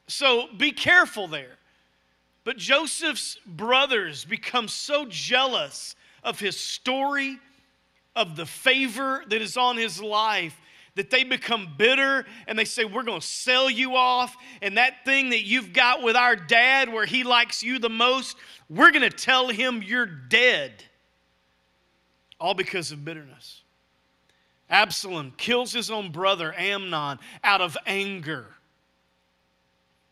So 0.07 0.49
be 0.57 0.73
careful 0.73 1.29
there. 1.29 1.57
But 2.45 2.57
Joseph's 2.57 3.39
brothers 3.47 4.25
become 4.25 4.69
so 4.69 5.05
jealous 5.07 5.95
of 6.25 6.41
his 6.41 6.59
story 6.59 7.39
of 8.17 8.37
the 8.37 8.47
favor 8.47 9.23
that 9.29 9.43
is 9.43 9.57
on 9.57 9.77
his 9.77 10.01
life 10.01 10.59
that 10.99 11.11
they 11.11 11.23
become 11.23 11.75
bitter 11.79 12.27
and 12.49 12.59
they 12.59 12.65
say, 12.65 12.85
We're 12.85 13.05
going 13.05 13.21
to 13.21 13.27
sell 13.27 13.71
you 13.71 13.95
off. 13.95 14.37
And 14.61 14.77
that 14.77 15.05
thing 15.05 15.31
that 15.31 15.45
you've 15.45 15.73
got 15.73 16.03
with 16.03 16.17
our 16.17 16.35
dad 16.35 16.93
where 16.93 17.07
he 17.07 17.23
likes 17.23 17.63
you 17.63 17.79
the 17.79 17.89
most, 17.89 18.37
we're 18.69 18.91
going 18.91 19.09
to 19.09 19.17
tell 19.17 19.49
him 19.49 19.83
you're 19.83 20.07
dead. 20.07 20.83
All 22.41 22.55
because 22.55 22.91
of 22.91 23.05
bitterness. 23.05 23.58
Absalom 24.71 25.33
kills 25.37 25.73
his 25.73 25.91
own 25.91 26.11
brother 26.11 26.55
Amnon 26.57 27.19
out 27.43 27.61
of 27.61 27.77
anger. 27.87 28.47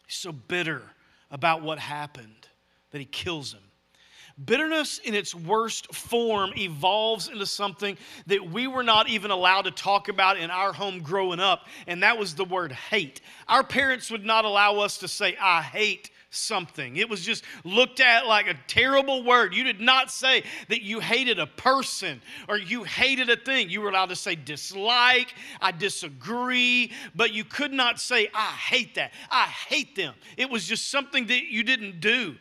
He's 0.07 0.17
so 0.17 0.33
bitter 0.33 0.83
about 1.31 1.63
what 1.63 1.79
happened 1.79 2.49
that 2.91 2.99
he 2.99 3.05
kills 3.05 3.53
him. 3.53 3.61
Bitterness 4.45 4.99
in 4.99 5.15
its 5.15 5.35
worst 5.35 5.95
form 5.95 6.53
evolves 6.59 7.29
into 7.29 7.47
something 7.47 7.97
that 8.27 8.51
we 8.51 8.67
were 8.67 8.83
not 8.83 9.09
even 9.09 9.31
allowed 9.31 9.63
to 9.63 9.71
talk 9.71 10.09
about 10.09 10.37
in 10.37 10.51
our 10.51 10.75
home 10.75 11.01
growing 11.01 11.41
up, 11.41 11.67
and 11.87 12.03
that 12.03 12.19
was 12.19 12.35
the 12.35 12.45
word 12.45 12.71
hate. 12.71 13.23
Our 13.49 13.65
parents 13.65 14.11
would 14.11 14.27
not 14.27 14.45
allow 14.45 14.79
us 14.81 14.99
to 14.99 15.09
say, 15.09 15.37
I 15.41 15.63
hate 15.63 16.11
something. 16.37 16.97
It 16.97 17.09
was 17.09 17.25
just 17.25 17.45
looked 17.64 18.00
at 18.00 18.26
like 18.26 18.47
a 18.47 18.55
terrible 18.66 19.25
word. 19.25 19.55
You 19.55 19.64
did 19.64 19.81
not 19.81 20.11
say 20.11 20.45
that 20.69 20.83
you 20.83 21.00
hated 21.00 21.38
a 21.38 21.47
person 21.47 22.21
or 22.49 22.59
you 22.59 22.85
hated 22.85 23.31
a 23.31 23.37
thing. 23.37 23.71
You 23.71 23.81
were 23.81 23.88
allowed 23.88 24.11
to 24.11 24.16
say 24.16 24.37
dislike, 24.37 25.35
I 25.61 25.73
disagree, 25.73 26.93
but 27.14 27.33
you 27.33 27.45
could 27.45 27.73
not 27.73 28.00
say, 28.00 28.28
I 28.35 28.47
hate 28.47 28.95
that. 28.97 29.12
I 29.31 29.47
hate 29.47 29.97
them. 29.97 30.14
It 30.37 30.50
was 30.50 30.66
just 30.66 30.90
something 30.90 31.26
that 31.26 31.47
you 31.50 31.62
didn't 31.62 32.00
do. 32.00 32.37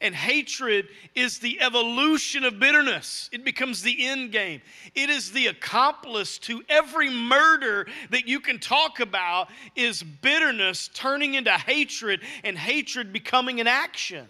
And 0.00 0.14
hatred 0.14 0.88
is 1.14 1.38
the 1.38 1.60
evolution 1.60 2.44
of 2.44 2.58
bitterness. 2.58 3.28
It 3.32 3.44
becomes 3.44 3.82
the 3.82 4.06
end 4.06 4.32
game. 4.32 4.62
It 4.94 5.10
is 5.10 5.30
the 5.32 5.48
accomplice 5.48 6.38
to 6.38 6.62
every 6.68 7.10
murder 7.10 7.86
that 8.10 8.26
you 8.26 8.40
can 8.40 8.58
talk 8.58 9.00
about 9.00 9.48
is 9.76 10.02
bitterness 10.02 10.88
turning 10.94 11.34
into 11.34 11.52
hatred 11.52 12.22
and 12.44 12.56
hatred 12.56 13.12
becoming 13.12 13.60
an 13.60 13.66
action. 13.66 14.26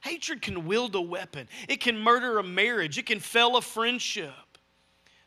Hatred 0.00 0.40
can 0.40 0.66
wield 0.66 0.94
a 0.94 1.00
weapon. 1.00 1.48
It 1.68 1.80
can 1.80 1.98
murder 1.98 2.38
a 2.38 2.42
marriage. 2.42 2.96
It 2.96 3.06
can 3.06 3.20
fell 3.20 3.56
a 3.56 3.62
friendship 3.62 4.32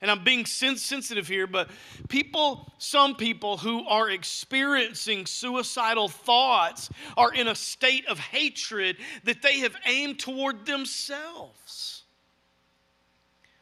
and 0.01 0.09
I'm 0.09 0.23
being 0.23 0.45
sensitive 0.45 1.27
here, 1.27 1.47
but 1.47 1.69
people, 2.07 2.71
some 2.77 3.15
people 3.15 3.57
who 3.57 3.85
are 3.87 4.09
experiencing 4.09 5.25
suicidal 5.25 6.07
thoughts 6.07 6.89
are 7.17 7.33
in 7.33 7.47
a 7.47 7.55
state 7.55 8.07
of 8.07 8.17
hatred 8.17 8.97
that 9.25 9.41
they 9.41 9.59
have 9.59 9.75
aimed 9.85 10.19
toward 10.19 10.65
themselves. 10.65 11.98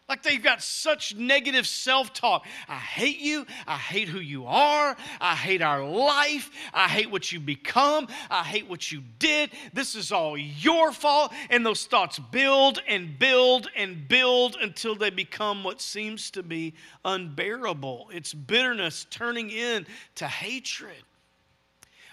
Like 0.10 0.24
they've 0.24 0.42
got 0.42 0.64
such 0.64 1.16
negative 1.16 1.68
self 1.68 2.14
talk. 2.14 2.46
I 2.70 2.78
hate 2.78 3.20
you. 3.20 3.46
I 3.68 3.76
hate 3.76 4.08
who 4.08 4.20
you 4.20 4.46
are. 4.46 4.96
I 5.20 5.36
hate 5.36 5.62
our 5.62 5.84
life. 5.84 6.50
I 6.74 6.88
hate 6.88 7.12
what 7.12 7.30
you 7.30 7.42
become. 7.42 8.08
I 8.30 8.44
hate 8.44 8.70
what 8.70 8.90
you 8.90 9.04
did. 9.20 9.52
This 9.74 9.96
is 9.96 10.14
all 10.14 10.38
your 10.38 10.94
fault. 10.94 11.34
And 11.50 11.66
those 11.66 11.86
thoughts 11.86 12.20
build 12.20 12.82
and 12.88 13.20
build 13.20 13.70
and 13.76 14.08
build 14.08 14.56
until 14.62 14.96
they 14.96 15.10
become 15.10 15.66
what 15.66 15.82
seems 15.82 16.32
to 16.32 16.44
be 16.44 16.74
unbearable. 17.04 18.10
It's 18.14 18.34
bitterness 18.34 19.08
turning 19.10 19.50
into 19.50 20.26
hatred. 20.26 21.04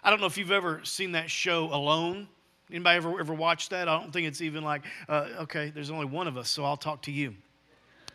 I 0.03 0.11
don't 0.11 0.21
know 0.21 0.27
if 0.27 0.37
you've 0.37 0.51
ever 0.51 0.81
seen 0.83 1.13
that 1.13 1.31
show 1.31 1.73
Alone. 1.73 2.27
Anybody 2.71 2.97
ever 2.97 3.21
ever 3.21 3.35
watched 3.35 3.71
that? 3.71 3.89
I 3.89 4.01
don't 4.01 4.13
think 4.13 4.27
it's 4.27 4.41
even 4.41 4.65
like, 4.65 4.83
uh, 5.09 5.29
okay, 5.43 5.71
there's 5.71 5.91
only 5.91 6.07
one 6.07 6.27
of 6.27 6.37
us, 6.37 6.49
so 6.49 6.65
I'll 6.65 6.77
talk 6.77 7.03
to 7.03 7.13
you. 7.13 7.35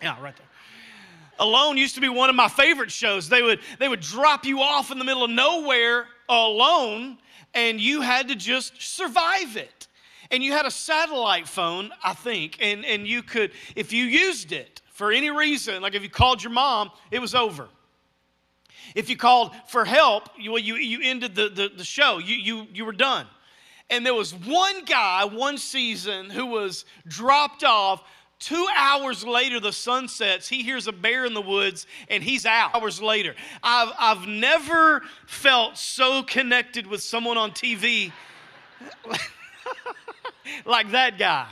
Yeah, 0.02 0.22
right 0.22 0.36
there. 0.36 0.46
Alone 1.40 1.78
used 1.78 1.96
to 1.96 2.02
be 2.02 2.10
one 2.10 2.30
of 2.30 2.36
my 2.36 2.50
favorite 2.50 2.92
shows. 2.92 3.30
They 3.30 3.42
would 3.42 3.60
they 3.80 3.88
would 3.88 4.02
drop 4.02 4.46
you 4.46 4.60
off 4.60 4.92
in 4.92 5.00
the 5.00 5.06
middle 5.06 5.24
of 5.24 5.30
nowhere 5.30 6.08
alone, 6.28 7.18
and 7.54 7.80
you 7.80 8.02
had 8.02 8.28
to 8.28 8.36
just 8.36 8.82
survive 8.82 9.56
it. 9.56 9.88
And 10.32 10.44
you 10.44 10.52
had 10.52 10.66
a 10.66 10.72
satellite 10.72 11.48
phone, 11.48 11.92
I 12.04 12.14
think, 12.14 12.58
and, 12.62 12.86
and 12.86 13.08
you 13.08 13.24
could, 13.24 13.52
if 13.76 13.92
you 13.92 14.06
used 14.06 14.52
it 14.52 14.82
for 14.92 15.12
any 15.12 15.32
reason, 15.32 15.82
like 15.82 15.96
if 15.96 16.04
you 16.04 16.10
called 16.10 16.44
your 16.44 16.52
mom, 16.52 16.92
it 17.10 17.20
was 17.20 17.34
over. 17.34 17.68
If 18.94 19.10
you 19.10 19.18
called 19.18 19.56
for 19.68 19.86
help, 19.86 20.30
you, 20.38 20.56
you, 20.58 20.76
you 20.76 21.00
ended 21.02 21.34
the, 21.34 21.50
the, 21.50 21.72
the 21.76 21.84
show, 21.84 22.20
you, 22.20 22.36
you, 22.36 22.68
you 22.74 22.86
were 22.86 22.92
done. 22.92 23.26
And 23.90 24.06
there 24.06 24.14
was 24.14 24.36
one 24.36 24.86
guy, 24.86 25.26
one 25.26 25.58
season, 25.58 26.30
who 26.30 26.46
was 26.46 26.86
dropped 27.08 27.64
off 27.64 28.04
Two 28.40 28.66
hours 28.78 29.26
later, 29.26 29.60
the 29.60 29.74
sun 29.74 30.08
sets. 30.08 30.48
He 30.48 30.64
hears 30.64 30.88
a 30.88 30.94
bear 30.94 31.26
in 31.26 31.34
the 31.34 31.42
woods 31.42 31.86
and 32.08 32.24
he's 32.24 32.46
out. 32.46 32.74
Hours 32.74 33.02
later. 33.02 33.36
I've, 33.62 33.92
I've 34.00 34.28
never 34.28 35.02
felt 35.28 35.78
so 35.78 36.24
connected 36.24 36.88
with 36.88 37.02
someone 37.02 37.38
on 37.38 37.52
TV 37.52 38.14
like 40.66 40.92
that 40.92 41.18
guy. 41.20 41.48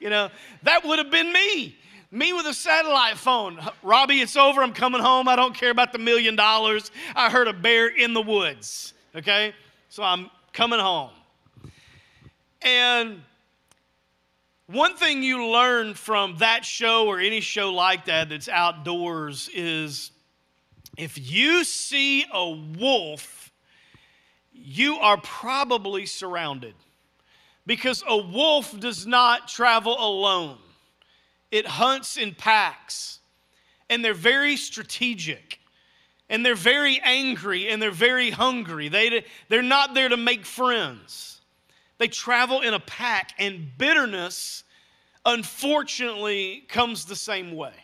You 0.00 0.10
know, 0.10 0.30
that 0.64 0.84
would 0.84 0.98
have 0.98 1.12
been 1.12 1.32
me. 1.32 1.76
Me 2.10 2.32
with 2.32 2.46
a 2.46 2.54
satellite 2.54 3.16
phone. 3.16 3.58
Robbie, 3.82 4.20
it's 4.20 4.36
over. 4.36 4.62
I'm 4.62 4.74
coming 4.74 5.00
home. 5.00 5.28
I 5.28 5.36
don't 5.36 5.54
care 5.54 5.70
about 5.70 5.92
the 5.92 5.98
million 5.98 6.34
dollars. 6.34 6.90
I 7.14 7.30
heard 7.30 7.46
a 7.46 7.52
bear 7.52 7.86
in 7.86 8.14
the 8.14 8.20
woods. 8.20 8.94
Okay? 9.14 9.54
So 9.88 10.02
I'm 10.02 10.28
coming 10.52 10.80
home. 10.80 11.10
And 12.62 13.22
one 14.72 14.96
thing 14.96 15.22
you 15.22 15.46
learn 15.46 15.94
from 15.94 16.36
that 16.38 16.64
show 16.64 17.06
or 17.06 17.20
any 17.20 17.40
show 17.40 17.72
like 17.72 18.06
that 18.06 18.28
that's 18.28 18.48
outdoors 18.48 19.50
is 19.54 20.10
if 20.96 21.18
you 21.30 21.64
see 21.64 22.24
a 22.32 22.50
wolf, 22.50 23.52
you 24.52 24.96
are 24.96 25.18
probably 25.18 26.06
surrounded 26.06 26.74
because 27.66 28.02
a 28.08 28.16
wolf 28.16 28.78
does 28.78 29.06
not 29.06 29.48
travel 29.48 29.96
alone, 29.98 30.58
it 31.50 31.66
hunts 31.66 32.16
in 32.16 32.34
packs, 32.34 33.20
and 33.88 34.04
they're 34.04 34.14
very 34.14 34.56
strategic. 34.56 35.58
And 36.30 36.46
they're 36.46 36.54
very 36.54 36.98
angry 37.04 37.68
and 37.68 37.82
they're 37.82 37.90
very 37.90 38.30
hungry. 38.30 38.88
They, 38.88 39.26
they're 39.50 39.60
not 39.60 39.92
there 39.92 40.08
to 40.08 40.16
make 40.16 40.46
friends. 40.46 41.31
They 42.02 42.08
travel 42.08 42.62
in 42.62 42.74
a 42.74 42.80
pack, 42.80 43.32
and 43.38 43.78
bitterness, 43.78 44.64
unfortunately, 45.24 46.64
comes 46.66 47.04
the 47.04 47.14
same 47.14 47.54
way. 47.54 47.74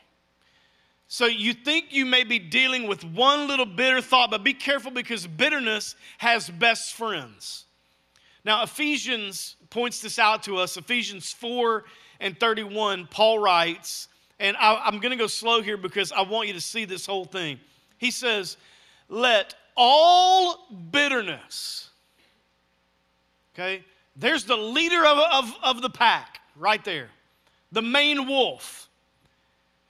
So 1.07 1.27
you 1.27 1.55
think 1.55 1.93
you 1.93 2.05
may 2.05 2.25
be 2.25 2.41
dealing 2.41 2.89
with 2.89 3.05
one 3.05 3.47
little 3.47 3.65
bitter 3.65 4.01
thought, 4.01 4.33
but 4.33 4.43
be 4.43 4.55
careful 4.55 4.91
because 4.91 5.25
bitterness 5.25 5.95
has 6.17 6.51
best 6.51 6.95
friends. 6.95 7.67
Now, 8.45 8.65
Ephesians 8.65 9.55
points 9.71 10.01
this 10.01 10.19
out 10.19 10.43
to 10.43 10.57
us. 10.57 10.77
Ephesians 10.77 11.33
4 11.35 11.85
and 12.19 12.41
31, 12.41 13.07
Paul 13.13 13.39
writes, 13.39 14.09
and 14.41 14.57
I, 14.57 14.89
am 14.89 14.99
going 14.99 15.13
to 15.13 15.17
go 15.17 15.29
slow 15.29 15.63
here 15.63 15.77
because 15.77 16.11
I 16.11 16.23
want 16.23 16.49
you 16.49 16.55
to 16.55 16.61
see 16.61 16.85
this 16.87 17.07
whole 17.07 17.25
thing. 17.25 17.61
He 17.99 18.11
says, 18.11 18.57
Let 19.09 19.55
all 19.77 20.67
bitterness, 20.91 21.91
okay, 23.55 23.85
there's 24.19 24.45
the 24.45 24.57
leader 24.57 25.05
of, 25.07 25.19
of, 25.19 25.55
of 25.63 25.83
the 25.83 25.91
pack 25.91 26.41
right 26.57 26.85
there, 26.85 27.09
the 27.73 27.83
main 27.83 28.27
wolf. 28.27 28.89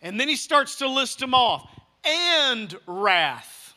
And 0.02 0.20
then 0.20 0.28
he 0.28 0.36
starts 0.36 0.76
to 0.76 0.88
list 0.88 1.18
them 1.18 1.34
off 1.34 1.68
and 2.04 2.74
wrath, 2.86 3.74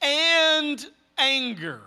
and 0.00 0.86
anger, 1.18 1.80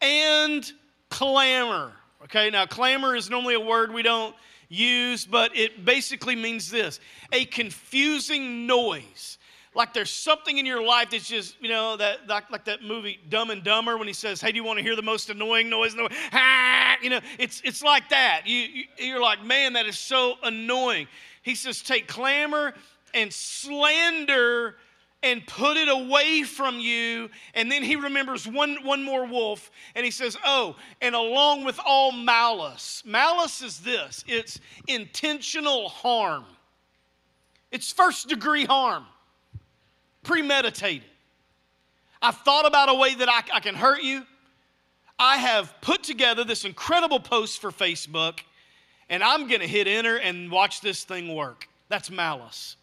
and 0.00 0.70
clamor. 1.08 1.92
Okay, 2.24 2.50
now 2.50 2.66
clamor 2.66 3.16
is 3.16 3.30
normally 3.30 3.54
a 3.54 3.60
word 3.60 3.92
we 3.92 4.02
don't 4.02 4.34
use, 4.68 5.24
but 5.24 5.56
it 5.56 5.84
basically 5.84 6.36
means 6.36 6.70
this 6.70 7.00
a 7.32 7.46
confusing 7.46 8.66
noise 8.66 9.37
like 9.78 9.94
there's 9.94 10.10
something 10.10 10.58
in 10.58 10.66
your 10.66 10.82
life 10.82 11.10
that's 11.10 11.28
just, 11.28 11.54
you 11.62 11.68
know, 11.68 11.96
that 11.96 12.26
like, 12.26 12.50
like 12.50 12.64
that 12.64 12.82
movie 12.82 13.20
Dumb 13.28 13.50
and 13.50 13.62
Dumber 13.62 13.96
when 13.96 14.08
he 14.08 14.12
says, 14.12 14.40
"Hey, 14.40 14.50
do 14.50 14.56
you 14.56 14.64
want 14.64 14.78
to 14.78 14.82
hear 14.82 14.96
the 14.96 15.02
most 15.02 15.30
annoying 15.30 15.70
noise 15.70 15.92
in 15.92 15.98
the 15.98 16.02
world?" 16.02 16.12
You 17.00 17.10
know, 17.10 17.20
it's 17.38 17.62
it's 17.64 17.80
like 17.80 18.08
that. 18.08 18.42
You, 18.44 18.58
you 18.58 18.84
you're 18.98 19.22
like, 19.22 19.44
man, 19.44 19.74
that 19.74 19.86
is 19.86 19.96
so 19.96 20.34
annoying. 20.42 21.06
He 21.42 21.54
says, 21.54 21.80
take 21.80 22.08
clamor 22.08 22.74
and 23.14 23.32
slander 23.32 24.74
and 25.22 25.46
put 25.46 25.76
it 25.76 25.88
away 25.88 26.42
from 26.42 26.80
you. 26.80 27.30
And 27.54 27.70
then 27.70 27.84
he 27.84 27.94
remembers 27.94 28.48
one, 28.48 28.78
one 28.82 29.04
more 29.04 29.26
wolf 29.26 29.70
and 29.94 30.04
he 30.04 30.10
says, 30.10 30.36
Oh, 30.44 30.74
and 31.00 31.14
along 31.14 31.64
with 31.64 31.78
all 31.86 32.10
malice. 32.10 33.04
Malice 33.06 33.62
is 33.62 33.78
this 33.78 34.24
it's 34.26 34.58
intentional 34.88 35.88
harm, 35.88 36.46
it's 37.70 37.92
first 37.92 38.28
degree 38.28 38.64
harm 38.64 39.04
premeditated. 40.28 41.08
I've 42.20 42.36
thought 42.36 42.66
about 42.66 42.90
a 42.90 42.94
way 42.94 43.14
that 43.14 43.28
I, 43.30 43.42
I 43.56 43.60
can 43.60 43.74
hurt 43.74 44.02
you. 44.02 44.24
I 45.18 45.38
have 45.38 45.74
put 45.80 46.02
together 46.04 46.44
this 46.44 46.64
incredible 46.66 47.18
post 47.18 47.60
for 47.60 47.70
Facebook, 47.70 48.40
and 49.08 49.22
I'm 49.22 49.48
going 49.48 49.62
to 49.62 49.66
hit 49.66 49.88
enter 49.88 50.16
and 50.16 50.50
watch 50.50 50.82
this 50.82 51.02
thing 51.02 51.34
work. 51.34 51.66
That's 51.88 52.10
malice. 52.10 52.76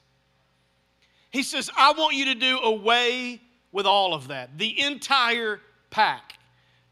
He 1.30 1.44
says, 1.44 1.70
I 1.78 1.94
want 1.94 2.16
you 2.16 2.26
to 2.26 2.36
do 2.36 2.58
away 2.58 3.40
with 3.72 3.86
all 3.86 4.16
of 4.16 4.30
that, 4.30 4.58
the 4.58 4.82
entire 4.82 5.62
pack. 5.92 6.34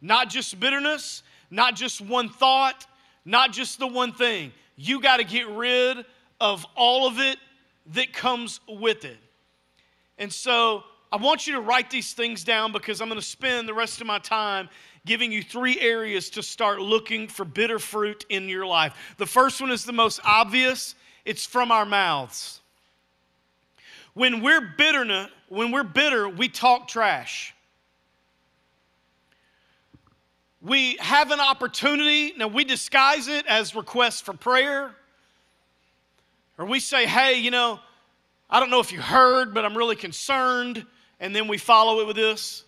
Not 0.02 0.30
just 0.30 0.60
bitterness, 0.60 1.24
not 1.50 1.76
just 1.76 2.00
one 2.00 2.30
thought, 2.30 2.86
not 3.26 3.54
just 3.54 3.80
the 3.80 3.88
one 3.88 4.14
thing. 4.14 4.52
You 4.76 5.02
got 5.02 5.18
to 5.18 5.24
get 5.24 5.48
rid 5.48 6.06
of 6.40 6.64
all 6.76 7.08
of 7.08 7.20
it 7.20 7.38
that 7.94 8.14
comes 8.14 8.60
with 8.68 9.04
it. 9.04 9.18
And 10.18 10.32
so 10.32 10.84
I 11.12 11.18
want 11.18 11.48
you 11.48 11.54
to 11.54 11.62
write 11.62 11.90
these 11.90 12.14
things 12.14 12.44
down 12.44 12.72
because 12.72 13.02
I'm 13.02 13.08
going 13.08 13.20
to 13.20 13.26
spend 13.26 13.68
the 13.68 13.74
rest 13.74 14.02
of 14.02 14.08
my 14.08 14.20
time 14.20 14.70
giving 15.06 15.32
you 15.32 15.44
three 15.44 15.80
areas 15.80 16.30
to 16.32 16.44
start 16.44 16.80
looking 16.80 17.28
for 17.28 17.46
bitter 17.46 17.78
fruit 17.78 18.26
in 18.30 18.48
your 18.48 18.66
life. 18.66 18.94
The 19.18 19.26
first 19.26 19.62
one 19.62 19.70
is 19.70 19.84
the 19.84 19.94
most 19.94 20.20
obvious 20.24 20.96
it's 21.26 21.46
from 21.46 21.72
our 21.72 21.86
mouths. 21.86 22.62
When 24.14 24.42
we're 24.42 24.62
bitter, 24.62 25.30
when 25.50 25.72
we're 25.72 25.84
bitter, 25.84 26.30
we 26.30 26.50
talk 26.50 26.88
trash. 26.88 27.54
We 30.62 30.96
have 30.98 31.32
an 31.32 31.40
opportunity, 31.42 32.34
now 32.38 32.48
we 32.48 32.64
disguise 32.64 33.28
it 33.28 33.46
as 33.48 33.76
requests 33.76 34.22
for 34.22 34.34
prayer. 34.34 34.96
Or 36.58 36.66
we 36.66 36.80
say, 36.80 37.06
hey, 37.06 37.40
you 37.40 37.52
know, 37.52 37.80
I 38.50 38.60
don't 38.60 38.70
know 38.70 38.80
if 38.80 38.92
you 38.92 39.02
heard, 39.02 39.54
but 39.54 39.66
I'm 39.66 39.76
really 39.78 39.96
concerned. 39.96 40.86
And 41.20 41.36
then 41.36 41.48
we 41.48 41.58
follow 41.58 42.02
it 42.02 42.08
with 42.08 42.16
this. 42.16 42.66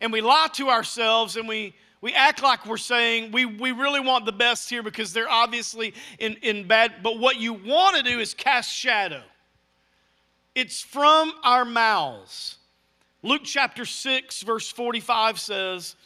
And 0.00 0.12
we 0.12 0.20
lie 0.20 0.48
to 0.54 0.68
ourselves 0.68 1.36
and 1.36 1.48
we, 1.48 1.74
we 2.00 2.12
act 2.12 2.42
like 2.42 2.66
we're 2.66 2.76
saying 2.76 3.32
we, 3.32 3.44
we 3.46 3.72
really 3.72 4.00
want 4.00 4.26
the 4.26 4.32
best 4.32 4.68
here 4.68 4.82
because 4.82 5.12
they're 5.12 5.30
obviously 5.30 5.94
in, 6.18 6.34
in 6.42 6.66
bad. 6.66 6.94
But 7.02 7.18
what 7.18 7.36
you 7.36 7.54
want 7.54 7.96
to 7.96 8.02
do 8.02 8.18
is 8.18 8.34
cast 8.34 8.70
shadow. 8.72 9.22
It's 10.54 10.82
from 10.82 11.32
our 11.42 11.64
mouths. 11.64 12.58
Luke 13.22 13.42
chapter 13.44 13.86
6, 13.86 14.42
verse 14.42 14.70
45 14.70 15.38
says, 15.38 15.96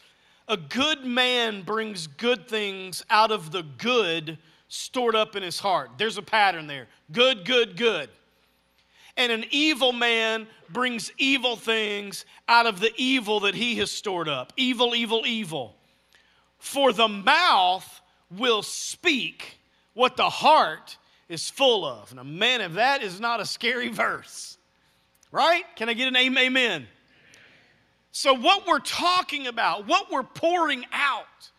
A 0.46 0.56
good 0.56 1.04
man 1.04 1.62
brings 1.62 2.06
good 2.06 2.46
things 2.46 3.04
out 3.10 3.32
of 3.32 3.50
the 3.50 3.62
good 3.62 4.38
stored 4.68 5.16
up 5.16 5.34
in 5.34 5.42
his 5.42 5.58
heart. 5.58 5.92
There's 5.98 6.18
a 6.18 6.22
pattern 6.22 6.66
there. 6.66 6.86
Good, 7.10 7.44
good, 7.44 7.76
good 7.76 8.10
and 9.18 9.32
an 9.32 9.44
evil 9.50 9.92
man 9.92 10.46
brings 10.70 11.10
evil 11.18 11.56
things 11.56 12.24
out 12.48 12.66
of 12.66 12.78
the 12.78 12.92
evil 12.96 13.40
that 13.40 13.54
he 13.56 13.74
has 13.76 13.90
stored 13.90 14.28
up. 14.28 14.52
Evil, 14.56 14.94
evil, 14.94 15.24
evil. 15.26 15.74
For 16.58 16.92
the 16.92 17.08
mouth 17.08 18.00
will 18.30 18.62
speak 18.62 19.58
what 19.92 20.16
the 20.16 20.30
heart 20.30 20.96
is 21.28 21.50
full 21.50 21.84
of. 21.84 22.14
Now, 22.14 22.22
man, 22.22 22.60
if 22.60 22.74
that 22.74 23.02
is 23.02 23.18
not 23.18 23.40
a 23.40 23.44
scary 23.44 23.88
verse, 23.92 24.56
right? 25.32 25.64
Can 25.74 25.88
I 25.88 25.94
get 25.94 26.06
an 26.06 26.16
amen? 26.16 26.86
So, 28.12 28.34
what 28.34 28.66
we're 28.66 28.78
talking 28.78 29.48
about, 29.48 29.86
what 29.86 30.10
we're 30.10 30.22
pouring 30.22 30.84
out, 30.92 31.50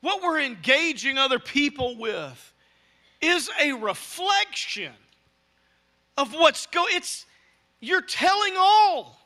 what 0.00 0.22
we're 0.22 0.40
engaging 0.40 1.18
other 1.18 1.38
people 1.38 1.96
with, 1.96 2.52
is 3.20 3.48
a 3.60 3.72
reflection 3.72 4.92
of 6.20 6.32
what's 6.32 6.66
going 6.66 6.94
it's 6.94 7.26
you're 7.80 8.02
telling 8.02 8.54
all 8.56 9.18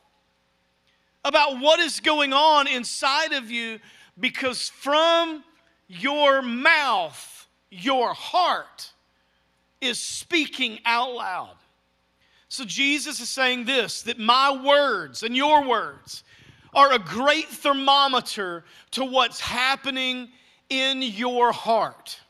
about 1.24 1.58
what 1.58 1.80
is 1.80 2.00
going 2.00 2.32
on 2.32 2.68
inside 2.68 3.32
of 3.32 3.50
you 3.50 3.80
because 4.18 4.68
from 4.68 5.42
your 5.88 6.42
mouth, 6.42 7.48
your 7.70 8.14
heart 8.14 8.92
is 9.80 9.98
speaking 9.98 10.78
out 10.84 11.12
loud. 11.14 11.56
So 12.48 12.64
Jesus 12.64 13.20
is 13.20 13.28
saying 13.28 13.64
this 13.64 14.02
that 14.02 14.18
my 14.18 14.62
words 14.64 15.22
and 15.22 15.36
your 15.36 15.66
words 15.66 16.22
are 16.72 16.92
a 16.92 16.98
great 16.98 17.48
thermometer 17.48 18.64
to 18.92 19.04
what's 19.04 19.40
happening 19.40 20.28
in 20.70 21.02
your 21.02 21.52
heart. 21.52 22.20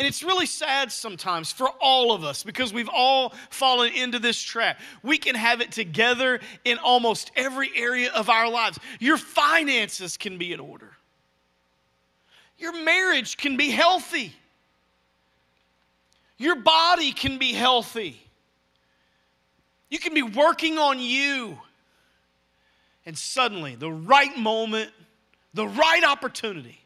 And 0.00 0.06
it's 0.06 0.22
really 0.22 0.46
sad 0.46 0.90
sometimes 0.90 1.52
for 1.52 1.68
all 1.78 2.12
of 2.12 2.24
us 2.24 2.42
because 2.42 2.72
we've 2.72 2.88
all 2.88 3.34
fallen 3.50 3.92
into 3.92 4.18
this 4.18 4.40
trap. 4.40 4.80
We 5.02 5.18
can 5.18 5.34
have 5.34 5.60
it 5.60 5.72
together 5.72 6.40
in 6.64 6.78
almost 6.78 7.30
every 7.36 7.70
area 7.76 8.10
of 8.12 8.30
our 8.30 8.48
lives. 8.48 8.78
Your 8.98 9.18
finances 9.18 10.16
can 10.16 10.38
be 10.38 10.54
in 10.54 10.58
order, 10.58 10.96
your 12.58 12.82
marriage 12.82 13.36
can 13.36 13.58
be 13.58 13.68
healthy, 13.68 14.32
your 16.38 16.56
body 16.56 17.12
can 17.12 17.36
be 17.36 17.52
healthy. 17.52 18.18
You 19.90 19.98
can 19.98 20.14
be 20.14 20.22
working 20.22 20.78
on 20.78 20.98
you. 20.98 21.58
And 23.04 23.18
suddenly, 23.18 23.74
the 23.74 23.90
right 23.90 24.34
moment, 24.38 24.92
the 25.52 25.66
right 25.66 26.04
opportunity 26.04 26.80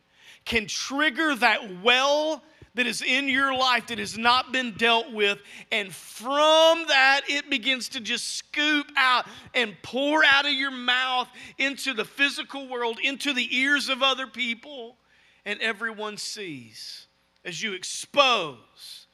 can 0.45 0.67
trigger 0.67 1.35
that 1.37 1.83
well 1.83 2.43
that 2.75 2.87
is 2.87 3.03
in 3.03 3.29
your 3.29 3.57
life 3.57 3.87
that 3.87 3.99
has 3.99 4.19
not 4.19 4.53
been 4.53 4.73
dealt 4.73 5.13
with. 5.13 5.39
And 5.71 5.93
from 5.93 6.85
that, 6.89 7.23
it 7.29 7.49
begins 7.49 7.89
to 7.91 8.01
just 8.01 8.35
scoop 8.35 8.87
out 8.97 9.27
and 9.55 9.77
pour 9.83 10.25
out 10.25 10.45
of 10.45 10.53
your 10.53 10.73
mouth 10.73 11.29
into 11.59 11.95
the 11.95 12.05
physical 12.05 12.69
world, 12.69 12.99
into 13.03 13.33
the 13.33 13.57
ears 13.57 13.89
of 13.89 14.03
other 14.03 14.27
people. 14.27 14.97
And 15.45 15.61
everyone 15.61 16.17
sees 16.17 17.07
as 17.45 17.63
you 17.63 17.75
expose 17.75 19.07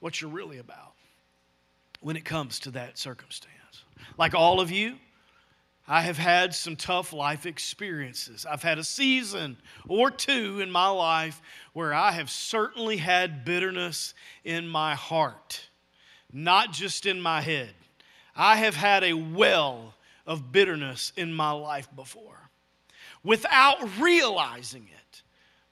what 0.00 0.20
you're 0.20 0.30
really 0.30 0.58
about 0.58 0.94
when 2.00 2.16
it 2.16 2.24
comes 2.24 2.58
to 2.60 2.70
that 2.72 2.98
circumstance. 2.98 3.54
Like 4.16 4.34
all 4.34 4.60
of 4.60 4.70
you, 4.70 4.96
I 5.90 6.02
have 6.02 6.18
had 6.18 6.54
some 6.54 6.76
tough 6.76 7.14
life 7.14 7.46
experiences. 7.46 8.44
I've 8.44 8.62
had 8.62 8.78
a 8.78 8.84
season 8.84 9.56
or 9.88 10.10
two 10.10 10.60
in 10.60 10.70
my 10.70 10.88
life 10.88 11.40
where 11.72 11.94
I 11.94 12.12
have 12.12 12.28
certainly 12.28 12.98
had 12.98 13.46
bitterness 13.46 14.12
in 14.44 14.68
my 14.68 14.94
heart, 14.94 15.66
not 16.30 16.72
just 16.72 17.06
in 17.06 17.22
my 17.22 17.40
head. 17.40 17.72
I 18.36 18.56
have 18.56 18.76
had 18.76 19.02
a 19.02 19.14
well 19.14 19.94
of 20.26 20.52
bitterness 20.52 21.12
in 21.16 21.32
my 21.32 21.52
life 21.52 21.88
before. 21.96 22.50
Without 23.24 23.98
realizing 23.98 24.88
it, 24.94 25.22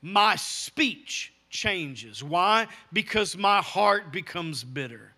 my 0.00 0.37
speech 0.37 1.35
changes. 1.50 2.24
Why? 2.24 2.68
Because 2.90 3.37
my 3.37 3.61
heart 3.61 4.12
becomes 4.12 4.64
bitter. 4.64 5.12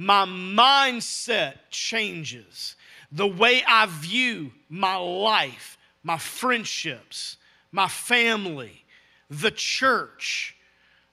My 0.00 0.24
mindset 0.26 1.54
changes 1.70 2.76
the 3.10 3.26
way 3.26 3.64
I 3.66 3.86
view 3.86 4.52
my 4.68 4.94
life, 4.94 5.76
my 6.04 6.18
friendships, 6.18 7.36
my 7.72 7.88
family, 7.88 8.84
the 9.28 9.50
church, 9.50 10.54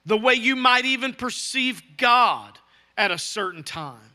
the 0.04 0.16
way 0.16 0.34
you 0.34 0.54
might 0.54 0.84
even 0.84 1.14
perceive 1.14 1.82
God 1.96 2.60
at 2.96 3.10
a 3.10 3.18
certain 3.18 3.64
time. 3.64 4.12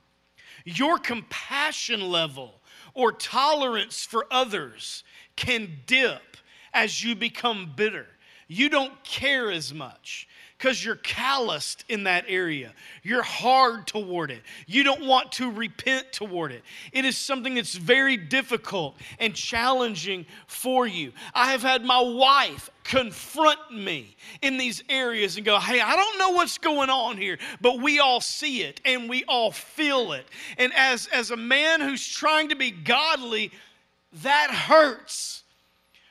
Your 0.63 0.97
compassion 0.97 2.09
level 2.09 2.61
or 2.93 3.11
tolerance 3.11 4.05
for 4.05 4.25
others 4.31 5.03
can 5.35 5.81
dip 5.85 6.37
as 6.73 7.03
you 7.03 7.13
become 7.13 7.73
bitter. 7.75 8.07
You 8.47 8.69
don't 8.69 9.03
care 9.03 9.51
as 9.51 9.73
much 9.73 10.29
because 10.61 10.85
you're 10.85 10.97
calloused 10.97 11.83
in 11.89 12.03
that 12.03 12.23
area. 12.27 12.71
You're 13.01 13.23
hard 13.23 13.87
toward 13.87 14.29
it. 14.29 14.43
You 14.67 14.83
don't 14.83 15.07
want 15.07 15.31
to 15.33 15.49
repent 15.49 16.11
toward 16.11 16.51
it. 16.51 16.61
It 16.91 17.03
is 17.03 17.17
something 17.17 17.55
that's 17.55 17.73
very 17.73 18.15
difficult 18.15 18.95
and 19.17 19.33
challenging 19.33 20.27
for 20.45 20.85
you. 20.85 21.13
I 21.33 21.51
have 21.51 21.63
had 21.63 21.83
my 21.83 21.99
wife 21.99 22.69
confront 22.83 23.73
me 23.73 24.15
in 24.43 24.59
these 24.59 24.83
areas 24.87 25.35
and 25.35 25.43
go, 25.43 25.57
Hey, 25.57 25.81
I 25.81 25.95
don't 25.95 26.19
know 26.19 26.29
what's 26.29 26.59
going 26.59 26.91
on 26.91 27.17
here, 27.17 27.39
but 27.59 27.81
we 27.81 27.97
all 27.97 28.21
see 28.21 28.61
it 28.61 28.81
and 28.85 29.09
we 29.09 29.23
all 29.23 29.49
feel 29.49 30.11
it. 30.11 30.27
And 30.59 30.71
as, 30.75 31.07
as 31.07 31.31
a 31.31 31.37
man 31.37 31.81
who's 31.81 32.07
trying 32.07 32.49
to 32.49 32.55
be 32.55 32.69
godly, 32.69 33.51
that 34.21 34.51
hurts 34.51 35.41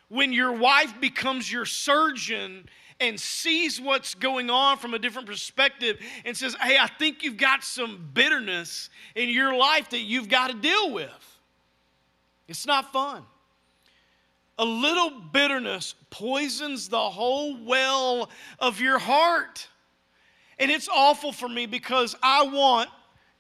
when 0.08 0.32
your 0.32 0.50
wife 0.50 1.00
becomes 1.00 1.52
your 1.52 1.66
surgeon 1.66 2.68
and 3.00 3.18
sees 3.18 3.80
what's 3.80 4.14
going 4.14 4.50
on 4.50 4.76
from 4.76 4.94
a 4.94 4.98
different 4.98 5.26
perspective 5.26 5.98
and 6.24 6.36
says, 6.36 6.54
Hey, 6.60 6.76
I 6.78 6.86
think 6.86 7.22
you've 7.22 7.38
got 7.38 7.64
some 7.64 8.10
bitterness 8.12 8.90
in 9.14 9.30
your 9.30 9.56
life 9.56 9.90
that 9.90 10.00
you've 10.00 10.28
got 10.28 10.50
to 10.50 10.56
deal 10.56 10.92
with. 10.92 11.38
It's 12.46 12.66
not 12.66 12.92
fun. 12.92 13.24
A 14.58 14.64
little 14.64 15.10
bitterness 15.32 15.94
poisons 16.10 16.88
the 16.88 16.98
whole 16.98 17.56
well 17.64 18.28
of 18.58 18.80
your 18.80 18.98
heart. 18.98 19.66
And 20.58 20.70
it's 20.70 20.88
awful 20.88 21.32
for 21.32 21.48
me 21.48 21.64
because 21.64 22.14
I 22.22 22.42
want 22.42 22.90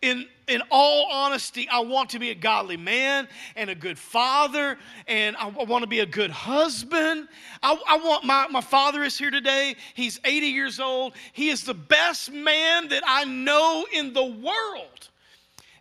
in, 0.02 0.26
in 0.48 0.62
all 0.70 1.08
honesty, 1.10 1.68
I 1.68 1.80
want 1.80 2.10
to 2.10 2.18
be 2.18 2.30
a 2.30 2.34
godly 2.34 2.78
man 2.78 3.28
and 3.54 3.68
a 3.68 3.74
good 3.74 3.98
father, 3.98 4.78
and 5.06 5.36
I, 5.36 5.48
I 5.48 5.64
want 5.64 5.82
to 5.82 5.88
be 5.88 6.00
a 6.00 6.06
good 6.06 6.30
husband. 6.30 7.28
I, 7.62 7.78
I, 7.86 7.98
want 7.98 8.24
my, 8.24 8.46
my 8.50 8.62
father 8.62 9.02
is 9.02 9.18
here 9.18 9.30
today. 9.30 9.76
He's 9.94 10.18
80 10.24 10.46
years 10.46 10.80
old. 10.80 11.12
He 11.34 11.50
is 11.50 11.64
the 11.64 11.74
best 11.74 12.32
man 12.32 12.88
that 12.88 13.02
I 13.06 13.24
know 13.24 13.84
in 13.92 14.14
the 14.14 14.24
world. 14.24 15.08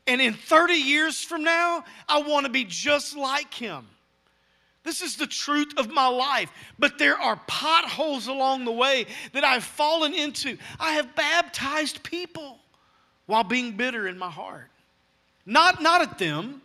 And 0.05 0.19
in 0.19 0.33
30 0.33 0.73
years 0.73 1.23
from 1.23 1.43
now, 1.43 1.85
I 2.07 2.21
want 2.21 2.45
to 2.45 2.51
be 2.51 2.65
just 2.65 3.15
like 3.15 3.53
him. 3.53 3.87
This 4.83 5.01
is 5.01 5.15
the 5.15 5.27
truth 5.27 5.77
of 5.77 5.91
my 5.91 6.07
life. 6.07 6.51
But 6.77 6.97
there 6.97 7.17
are 7.17 7.39
potholes 7.47 8.27
along 8.27 8.65
the 8.65 8.71
way 8.71 9.05
that 9.31 9.45
I've 9.45 9.63
fallen 9.63 10.13
into. 10.13 10.57
I 10.79 10.93
have 10.93 11.15
baptized 11.15 12.03
people 12.03 12.59
while 13.29 13.43
being 13.43 13.73
bitter 13.73 14.07
in 14.07 14.17
my 14.17 14.29
heart. 14.29 14.71
Not, 15.45 15.83
not 15.83 16.01
at 16.01 16.17
them, 16.17 16.63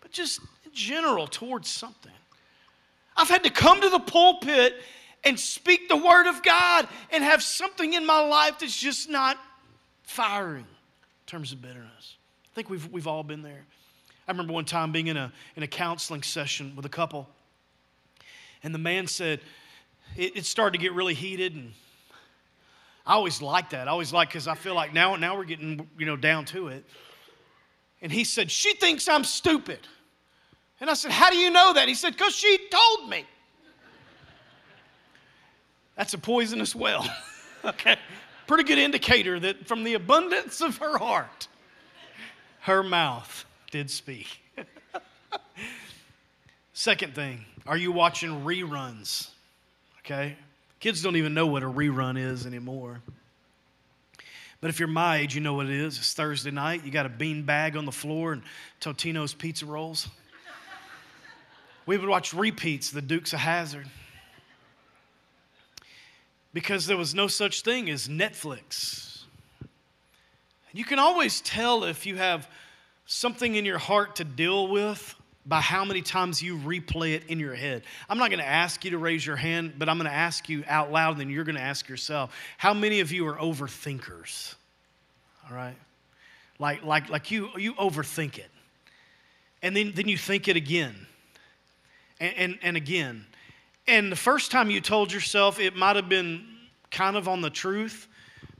but 0.00 0.10
just 0.10 0.40
in 0.64 0.72
general 0.74 1.28
towards 1.28 1.68
something. 1.68 2.10
I've 3.16 3.28
had 3.28 3.44
to 3.44 3.50
come 3.50 3.80
to 3.80 3.88
the 3.88 4.00
pulpit 4.00 4.74
and 5.22 5.38
speak 5.38 5.88
the 5.88 5.96
word 5.96 6.26
of 6.26 6.42
God 6.42 6.88
and 7.12 7.22
have 7.22 7.44
something 7.44 7.92
in 7.92 8.04
my 8.04 8.18
life 8.18 8.58
that's 8.58 8.76
just 8.76 9.08
not 9.08 9.38
firing 10.02 10.64
in 10.64 11.26
terms 11.26 11.52
of 11.52 11.62
bitterness. 11.62 12.16
I 12.52 12.54
think 12.56 12.68
we've, 12.68 12.90
we've 12.90 13.06
all 13.06 13.22
been 13.22 13.42
there. 13.42 13.64
I 14.26 14.32
remember 14.32 14.52
one 14.52 14.64
time 14.64 14.90
being 14.90 15.06
in 15.06 15.16
a, 15.16 15.32
in 15.54 15.62
a 15.62 15.68
counseling 15.68 16.24
session 16.24 16.74
with 16.74 16.86
a 16.86 16.90
couple, 16.90 17.28
and 18.64 18.74
the 18.74 18.80
man 18.80 19.06
said, 19.06 19.38
it, 20.16 20.38
it 20.38 20.44
started 20.44 20.76
to 20.76 20.82
get 20.82 20.92
really 20.92 21.14
heated, 21.14 21.54
and 21.54 21.72
I 23.06 23.14
always 23.14 23.42
like 23.42 23.70
that. 23.70 23.86
I 23.86 23.90
always 23.90 24.12
like 24.12 24.28
because 24.28 24.48
I 24.48 24.54
feel 24.54 24.74
like 24.74 24.92
now, 24.92 25.16
now 25.16 25.36
we're 25.36 25.44
getting 25.44 25.88
you 25.98 26.06
know 26.06 26.16
down 26.16 26.44
to 26.46 26.68
it. 26.68 26.84
And 28.00 28.10
he 28.12 28.24
said, 28.24 28.50
She 28.50 28.74
thinks 28.74 29.08
I'm 29.08 29.24
stupid. 29.24 29.80
And 30.80 30.90
I 30.90 30.94
said, 30.94 31.10
How 31.10 31.30
do 31.30 31.36
you 31.36 31.50
know 31.50 31.72
that? 31.74 31.88
He 31.88 31.94
said, 31.94 32.12
Because 32.12 32.34
she 32.34 32.58
told 32.70 33.08
me. 33.08 33.24
That's 35.96 36.12
a 36.14 36.18
poisonous 36.18 36.74
well. 36.74 37.08
okay. 37.64 37.96
Pretty 38.46 38.64
good 38.64 38.78
indicator 38.78 39.40
that 39.40 39.66
from 39.66 39.84
the 39.84 39.94
abundance 39.94 40.60
of 40.60 40.78
her 40.78 40.98
heart, 40.98 41.48
her 42.60 42.82
mouth 42.82 43.44
did 43.70 43.90
speak. 43.90 44.40
Second 46.72 47.14
thing, 47.14 47.44
are 47.66 47.76
you 47.76 47.92
watching 47.92 48.44
reruns? 48.44 49.28
Okay. 50.00 50.36
Kids 50.84 51.00
don't 51.00 51.16
even 51.16 51.32
know 51.32 51.46
what 51.46 51.62
a 51.62 51.66
rerun 51.66 52.18
is 52.18 52.44
anymore. 52.44 53.00
But 54.60 54.68
if 54.68 54.78
you're 54.78 54.86
my 54.86 55.16
age, 55.16 55.34
you 55.34 55.40
know 55.40 55.54
what 55.54 55.64
it 55.64 55.72
is. 55.72 55.96
It's 55.96 56.12
Thursday 56.12 56.50
night. 56.50 56.84
You 56.84 56.90
got 56.90 57.06
a 57.06 57.08
bean 57.08 57.44
bag 57.44 57.74
on 57.74 57.86
the 57.86 57.90
floor 57.90 58.34
and 58.34 58.42
Totino's 58.82 59.32
pizza 59.32 59.64
rolls. 59.64 60.10
We 61.86 61.96
would 61.96 62.06
watch 62.06 62.34
repeats 62.34 62.88
of 62.88 62.96
the 62.96 63.00
Dukes 63.00 63.32
of 63.32 63.38
Hazzard 63.38 63.86
because 66.52 66.86
there 66.86 66.98
was 66.98 67.14
no 67.14 67.28
such 67.28 67.62
thing 67.62 67.88
as 67.88 68.06
Netflix. 68.06 69.22
You 70.74 70.84
can 70.84 70.98
always 70.98 71.40
tell 71.40 71.84
if 71.84 72.04
you 72.04 72.16
have 72.16 72.46
something 73.06 73.54
in 73.54 73.64
your 73.64 73.78
heart 73.78 74.16
to 74.16 74.24
deal 74.24 74.68
with 74.68 75.14
by 75.46 75.60
how 75.60 75.84
many 75.84 76.00
times 76.00 76.42
you 76.42 76.56
replay 76.58 77.14
it 77.14 77.24
in 77.26 77.38
your 77.38 77.54
head. 77.54 77.82
I'm 78.08 78.18
not 78.18 78.30
going 78.30 78.40
to 78.40 78.46
ask 78.46 78.84
you 78.84 78.92
to 78.92 78.98
raise 78.98 79.24
your 79.24 79.36
hand, 79.36 79.74
but 79.78 79.88
I'm 79.88 79.98
going 79.98 80.10
to 80.10 80.16
ask 80.16 80.48
you 80.48 80.64
out 80.66 80.90
loud, 80.90 81.12
and 81.12 81.20
then 81.20 81.30
you're 81.30 81.44
going 81.44 81.56
to 81.56 81.60
ask 81.60 81.88
yourself 81.88 82.34
how 82.56 82.72
many 82.72 83.00
of 83.00 83.12
you 83.12 83.26
are 83.26 83.36
overthinkers? 83.36 84.54
All 85.48 85.56
right? 85.56 85.76
Like, 86.58 86.82
like, 86.82 87.10
like 87.10 87.30
you, 87.30 87.50
you 87.58 87.74
overthink 87.74 88.38
it. 88.38 88.50
And 89.62 89.76
then, 89.76 89.92
then 89.94 90.08
you 90.08 90.16
think 90.16 90.48
it 90.48 90.56
again. 90.56 90.94
And, 92.20 92.34
and, 92.36 92.58
and 92.62 92.76
again, 92.76 93.26
and 93.86 94.10
the 94.10 94.16
first 94.16 94.50
time 94.50 94.70
you 94.70 94.80
told 94.80 95.12
yourself, 95.12 95.60
it 95.60 95.76
might 95.76 95.96
have 95.96 96.08
been 96.08 96.46
kind 96.90 97.16
of 97.16 97.28
on 97.28 97.42
the 97.42 97.50
truth, 97.50 98.08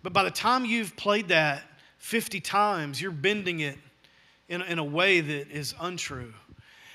but 0.03 0.13
by 0.13 0.23
the 0.23 0.31
time 0.31 0.65
you've 0.65 0.97
played 0.97 1.29
that 1.29 1.63
50 1.99 2.41
times, 2.41 3.01
you're 3.01 3.11
bending 3.11 3.61
it 3.61 3.79
in, 4.49 4.61
in 4.63 4.79
a 4.79 4.85
way 4.85 5.21
that 5.21 5.51
is 5.51 5.75
untrue. 5.81 6.35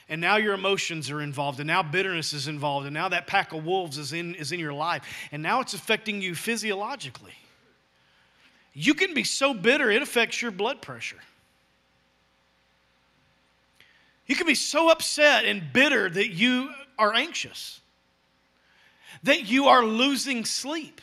And 0.10 0.20
now 0.20 0.38
your 0.38 0.56
emotions 0.56 1.12
are 1.12 1.22
involved, 1.22 1.60
and 1.60 1.68
now 1.68 1.84
bitterness 1.84 2.34
is 2.34 2.48
involved, 2.48 2.88
and 2.88 2.94
now 2.96 3.10
that 3.10 3.28
pack 3.28 3.54
of 3.54 3.64
wolves 3.64 4.00
is 4.00 4.12
in, 4.12 4.34
is 4.34 4.52
in 4.52 4.60
your 4.60 4.74
life, 4.74 5.04
and 5.32 5.44
now 5.44 5.62
it's 5.62 5.76
affecting 5.76 6.20
you 6.20 6.34
physiologically. 6.34 7.36
You 8.74 8.96
can 8.96 9.14
be 9.14 9.24
so 9.24 9.54
bitter, 9.54 9.92
it 9.92 10.02
affects 10.02 10.42
your 10.42 10.50
blood 10.50 10.82
pressure. 10.82 11.20
You 14.26 14.36
can 14.36 14.48
be 14.48 14.56
so 14.56 14.90
upset 14.90 15.46
and 15.46 15.74
bitter 15.74 16.10
that 16.10 16.30
you 16.30 16.70
are 16.98 17.14
anxious, 17.14 17.80
that 19.24 19.48
you 19.48 19.68
are 19.68 19.84
losing 19.84 20.44
sleep. 20.44 21.02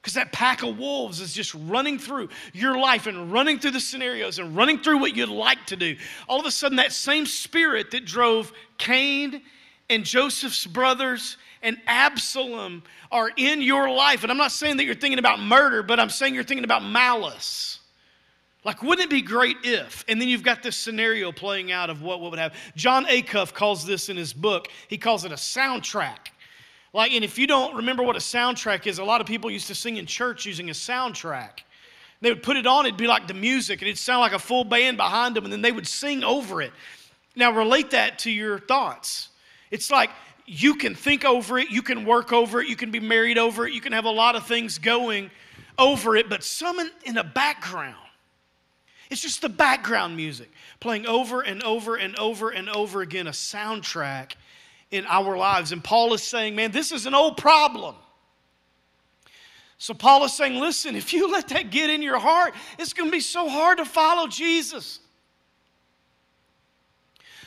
Because 0.00 0.14
that 0.14 0.32
pack 0.32 0.62
of 0.62 0.78
wolves 0.78 1.20
is 1.20 1.34
just 1.34 1.54
running 1.54 1.98
through 1.98 2.30
your 2.54 2.78
life 2.78 3.06
and 3.06 3.30
running 3.30 3.58
through 3.58 3.72
the 3.72 3.80
scenarios 3.80 4.38
and 4.38 4.56
running 4.56 4.78
through 4.78 4.98
what 4.98 5.14
you'd 5.14 5.28
like 5.28 5.66
to 5.66 5.76
do. 5.76 5.96
All 6.26 6.40
of 6.40 6.46
a 6.46 6.50
sudden, 6.50 6.76
that 6.76 6.92
same 6.92 7.26
spirit 7.26 7.90
that 7.90 8.06
drove 8.06 8.50
Cain 8.78 9.42
and 9.90 10.04
Joseph's 10.04 10.66
brothers 10.66 11.36
and 11.62 11.76
Absalom 11.86 12.82
are 13.12 13.30
in 13.36 13.60
your 13.60 13.90
life. 13.90 14.22
And 14.22 14.32
I'm 14.32 14.38
not 14.38 14.52
saying 14.52 14.78
that 14.78 14.84
you're 14.84 14.94
thinking 14.94 15.18
about 15.18 15.40
murder, 15.40 15.82
but 15.82 16.00
I'm 16.00 16.08
saying 16.08 16.34
you're 16.34 16.44
thinking 16.44 16.64
about 16.64 16.82
malice. 16.82 17.80
Like, 18.64 18.82
wouldn't 18.82 19.06
it 19.06 19.10
be 19.10 19.22
great 19.22 19.56
if? 19.64 20.04
And 20.08 20.20
then 20.20 20.28
you've 20.28 20.42
got 20.42 20.62
this 20.62 20.76
scenario 20.76 21.32
playing 21.32 21.72
out 21.72 21.90
of 21.90 22.02
what, 22.02 22.20
what 22.20 22.30
would 22.30 22.38
happen. 22.38 22.58
Jon 22.76 23.04
Acuff 23.06 23.52
calls 23.52 23.84
this 23.84 24.08
in 24.08 24.16
his 24.16 24.32
book, 24.32 24.68
he 24.88 24.96
calls 24.96 25.24
it 25.24 25.32
a 25.32 25.36
soundtrack. 25.36 26.28
Like, 26.92 27.12
and 27.12 27.24
if 27.24 27.38
you 27.38 27.46
don't 27.46 27.76
remember 27.76 28.02
what 28.02 28.16
a 28.16 28.20
soundtrack 28.20 28.86
is, 28.86 28.98
a 28.98 29.04
lot 29.04 29.20
of 29.20 29.26
people 29.26 29.50
used 29.50 29.68
to 29.68 29.74
sing 29.74 29.96
in 29.96 30.06
church 30.06 30.44
using 30.46 30.70
a 30.70 30.72
soundtrack. 30.72 31.60
They 32.20 32.30
would 32.30 32.42
put 32.42 32.56
it 32.56 32.66
on, 32.66 32.86
it'd 32.86 32.98
be 32.98 33.06
like 33.06 33.28
the 33.28 33.34
music, 33.34 33.80
and 33.80 33.88
it'd 33.88 33.98
sound 33.98 34.20
like 34.20 34.32
a 34.32 34.38
full 34.38 34.64
band 34.64 34.96
behind 34.96 35.36
them, 35.36 35.44
and 35.44 35.52
then 35.52 35.62
they 35.62 35.72
would 35.72 35.86
sing 35.86 36.24
over 36.24 36.60
it. 36.60 36.72
Now, 37.36 37.52
relate 37.52 37.90
that 37.92 38.18
to 38.20 38.30
your 38.30 38.58
thoughts. 38.58 39.28
It's 39.70 39.90
like 39.90 40.10
you 40.46 40.74
can 40.74 40.94
think 40.94 41.24
over 41.24 41.58
it, 41.58 41.70
you 41.70 41.80
can 41.80 42.04
work 42.04 42.32
over 42.32 42.60
it, 42.60 42.68
you 42.68 42.76
can 42.76 42.90
be 42.90 43.00
married 43.00 43.38
over 43.38 43.66
it, 43.66 43.72
you 43.72 43.80
can 43.80 43.92
have 43.92 44.04
a 44.04 44.10
lot 44.10 44.34
of 44.34 44.46
things 44.46 44.78
going 44.78 45.30
over 45.78 46.16
it, 46.16 46.28
but 46.28 46.42
some 46.42 46.80
in, 46.80 46.90
in 47.04 47.14
the 47.14 47.24
background 47.24 47.96
it's 49.10 49.20
just 49.20 49.42
the 49.42 49.48
background 49.48 50.16
music 50.16 50.48
playing 50.78 51.06
over 51.06 51.40
and 51.40 51.62
over 51.64 51.96
and 51.96 52.16
over 52.16 52.50
and 52.50 52.68
over 52.70 53.02
again, 53.02 53.26
a 53.26 53.32
soundtrack 53.32 54.34
in 54.90 55.06
our 55.06 55.36
lives. 55.36 55.72
And 55.72 55.82
Paul 55.82 56.14
is 56.14 56.22
saying, 56.22 56.54
man, 56.54 56.72
this 56.72 56.92
is 56.92 57.06
an 57.06 57.14
old 57.14 57.36
problem. 57.36 57.94
So 59.78 59.94
Paul 59.94 60.24
is 60.24 60.34
saying, 60.34 60.60
listen, 60.60 60.94
if 60.94 61.12
you 61.12 61.30
let 61.32 61.48
that 61.48 61.70
get 61.70 61.90
in 61.90 62.02
your 62.02 62.18
heart, 62.18 62.54
it's 62.78 62.92
going 62.92 63.08
to 63.08 63.12
be 63.12 63.20
so 63.20 63.48
hard 63.48 63.78
to 63.78 63.84
follow 63.84 64.26
Jesus. 64.26 65.00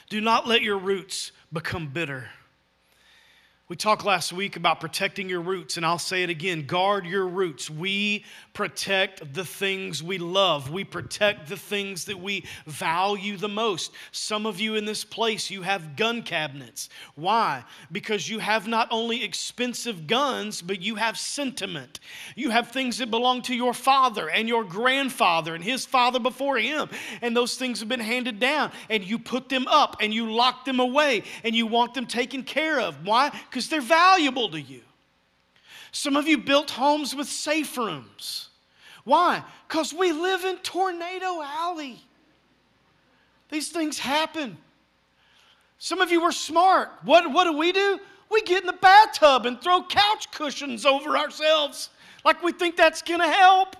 Do 0.09 0.21
not 0.21 0.47
let 0.47 0.61
your 0.61 0.77
roots 0.77 1.31
become 1.51 1.87
bitter. 1.87 2.29
We 3.69 3.77
talked 3.77 4.03
last 4.03 4.33
week 4.33 4.57
about 4.57 4.81
protecting 4.81 5.29
your 5.29 5.39
roots, 5.39 5.77
and 5.77 5.85
I'll 5.85 5.97
say 5.97 6.21
it 6.21 6.29
again 6.29 6.65
guard 6.65 7.05
your 7.05 7.25
roots. 7.25 7.69
We 7.69 8.25
protect 8.51 9.33
the 9.33 9.45
things 9.45 10.03
we 10.03 10.17
love, 10.17 10.69
we 10.69 10.83
protect 10.83 11.47
the 11.47 11.55
things 11.55 12.03
that 12.05 12.19
we 12.19 12.43
value 12.67 13.37
the 13.37 13.47
most. 13.47 13.93
Some 14.11 14.45
of 14.45 14.59
you 14.59 14.75
in 14.75 14.83
this 14.83 15.05
place, 15.05 15.49
you 15.49 15.61
have 15.61 15.95
gun 15.95 16.23
cabinets. 16.23 16.89
Why? 17.15 17.63
Because 17.89 18.29
you 18.29 18.39
have 18.39 18.67
not 18.67 18.89
only 18.91 19.23
expensive 19.23 20.07
guns, 20.07 20.61
but 20.61 20.81
you 20.81 20.95
have 20.95 21.17
sentiment. 21.17 22.01
You 22.35 22.49
have 22.49 22.67
things 22.67 22.97
that 22.97 23.09
belong 23.09 23.43
to 23.43 23.55
your 23.55 23.73
father 23.73 24.29
and 24.29 24.45
your 24.45 24.65
grandfather 24.65 25.55
and 25.55 25.63
his 25.63 25.85
father 25.85 26.19
before 26.19 26.57
him, 26.57 26.89
and 27.21 27.35
those 27.35 27.55
things 27.55 27.79
have 27.79 27.87
been 27.87 28.01
handed 28.01 28.41
down, 28.41 28.73
and 28.89 29.05
you 29.05 29.17
put 29.17 29.47
them 29.47 29.67
up 29.69 29.95
and 30.01 30.13
you 30.13 30.33
lock 30.33 30.65
them 30.65 30.81
away, 30.81 31.23
and 31.45 31.55
you 31.55 31.65
want 31.65 31.93
them 31.93 32.05
taken 32.05 32.43
care 32.43 32.81
of. 32.81 33.07
Why? 33.07 33.31
Because 33.53 33.69
they're 33.69 33.81
valuable 33.81 34.49
to 34.49 34.59
you. 34.59 34.81
Some 35.91 36.17
of 36.17 36.27
you 36.27 36.39
built 36.39 36.71
homes 36.71 37.15
with 37.15 37.27
safe 37.27 37.77
rooms. 37.77 38.49
Why? 39.03 39.43
Because 39.67 39.93
we 39.93 40.11
live 40.11 40.43
in 40.43 40.57
Tornado 40.57 41.39
Alley. 41.39 42.01
These 43.51 43.69
things 43.69 43.99
happen. 43.99 44.57
Some 45.77 46.01
of 46.01 46.11
you 46.11 46.23
were 46.23 46.31
smart. 46.31 46.89
What, 47.03 47.31
what 47.31 47.43
do 47.43 47.55
we 47.55 47.71
do? 47.71 47.99
We 48.31 48.41
get 48.41 48.61
in 48.61 48.65
the 48.65 48.73
bathtub 48.73 49.45
and 49.45 49.61
throw 49.61 49.83
couch 49.83 50.31
cushions 50.31 50.83
over 50.83 51.15
ourselves 51.15 51.91
like 52.25 52.41
we 52.41 52.53
think 52.53 52.75
that's 52.75 53.03
going 53.03 53.19
to 53.19 53.29
help. 53.29 53.75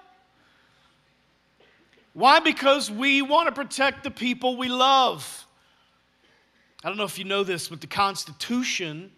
Why? 2.13 2.39
Because 2.39 2.91
we 2.91 3.23
want 3.23 3.47
to 3.47 3.51
protect 3.51 4.03
the 4.03 4.11
people 4.11 4.55
we 4.55 4.69
love. 4.69 5.47
I 6.83 6.89
don't 6.89 6.97
know 6.99 7.05
if 7.05 7.17
you 7.17 7.25
know 7.25 7.43
this, 7.43 7.69
but 7.69 7.81
the 7.81 7.87
Constitution 7.87 9.09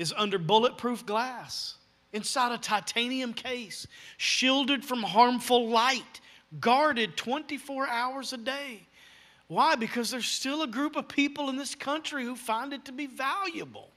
is 0.00 0.14
under 0.16 0.38
bulletproof 0.38 1.04
glass, 1.04 1.74
inside 2.14 2.52
a 2.52 2.56
titanium 2.56 3.34
case, 3.34 3.86
shielded 4.16 4.82
from 4.82 5.02
harmful 5.02 5.68
light, 5.68 6.22
guarded 6.58 7.18
24 7.18 7.86
hours 7.86 8.32
a 8.32 8.38
day. 8.38 8.80
Why? 9.48 9.74
Because 9.74 10.10
there's 10.10 10.24
still 10.24 10.62
a 10.62 10.66
group 10.66 10.96
of 10.96 11.06
people 11.06 11.50
in 11.50 11.56
this 11.56 11.74
country 11.74 12.24
who 12.24 12.34
find 12.34 12.72
it 12.72 12.86
to 12.86 12.92
be 12.92 13.04
valuable. 13.04 13.90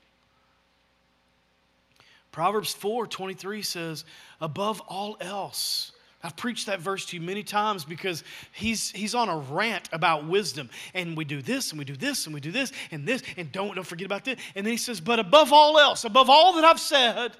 Proverbs 2.34 2.74
4 2.74 3.08
23 3.08 3.62
says, 3.62 4.04
Above 4.42 4.82
all 4.82 5.16
else, 5.22 5.94
I've 6.24 6.38
preached 6.38 6.68
that 6.68 6.80
verse 6.80 7.06
to 7.08 7.18
you 7.18 7.22
many 7.22 7.44
times 7.44 7.84
because 7.84 8.24
he's, 8.54 8.92
he's 8.92 9.14
on 9.14 9.28
a 9.28 9.38
rant 9.38 9.90
about 9.92 10.26
wisdom. 10.26 10.70
And 10.94 11.18
we 11.18 11.26
do 11.26 11.42
this, 11.42 11.72
and 11.72 11.80
we 11.80 11.84
do 11.84 11.98
this, 11.98 12.26
and 12.26 12.34
we 12.34 12.40
do 12.40 12.52
this, 12.52 12.72
and 12.92 13.06
this, 13.06 13.22
and 13.36 13.52
don't, 13.52 13.76
don't 13.76 13.84
forget 13.84 14.06
about 14.06 14.24
this. 14.24 14.40
And 14.56 14.66
then 14.66 14.72
he 14.72 14.78
says, 14.78 15.02
But 15.02 15.20
above 15.20 15.52
all 15.52 15.78
else, 15.78 16.06
above 16.06 16.30
all 16.30 16.54
that 16.54 16.64
I've 16.64 16.80
said, 16.80 17.34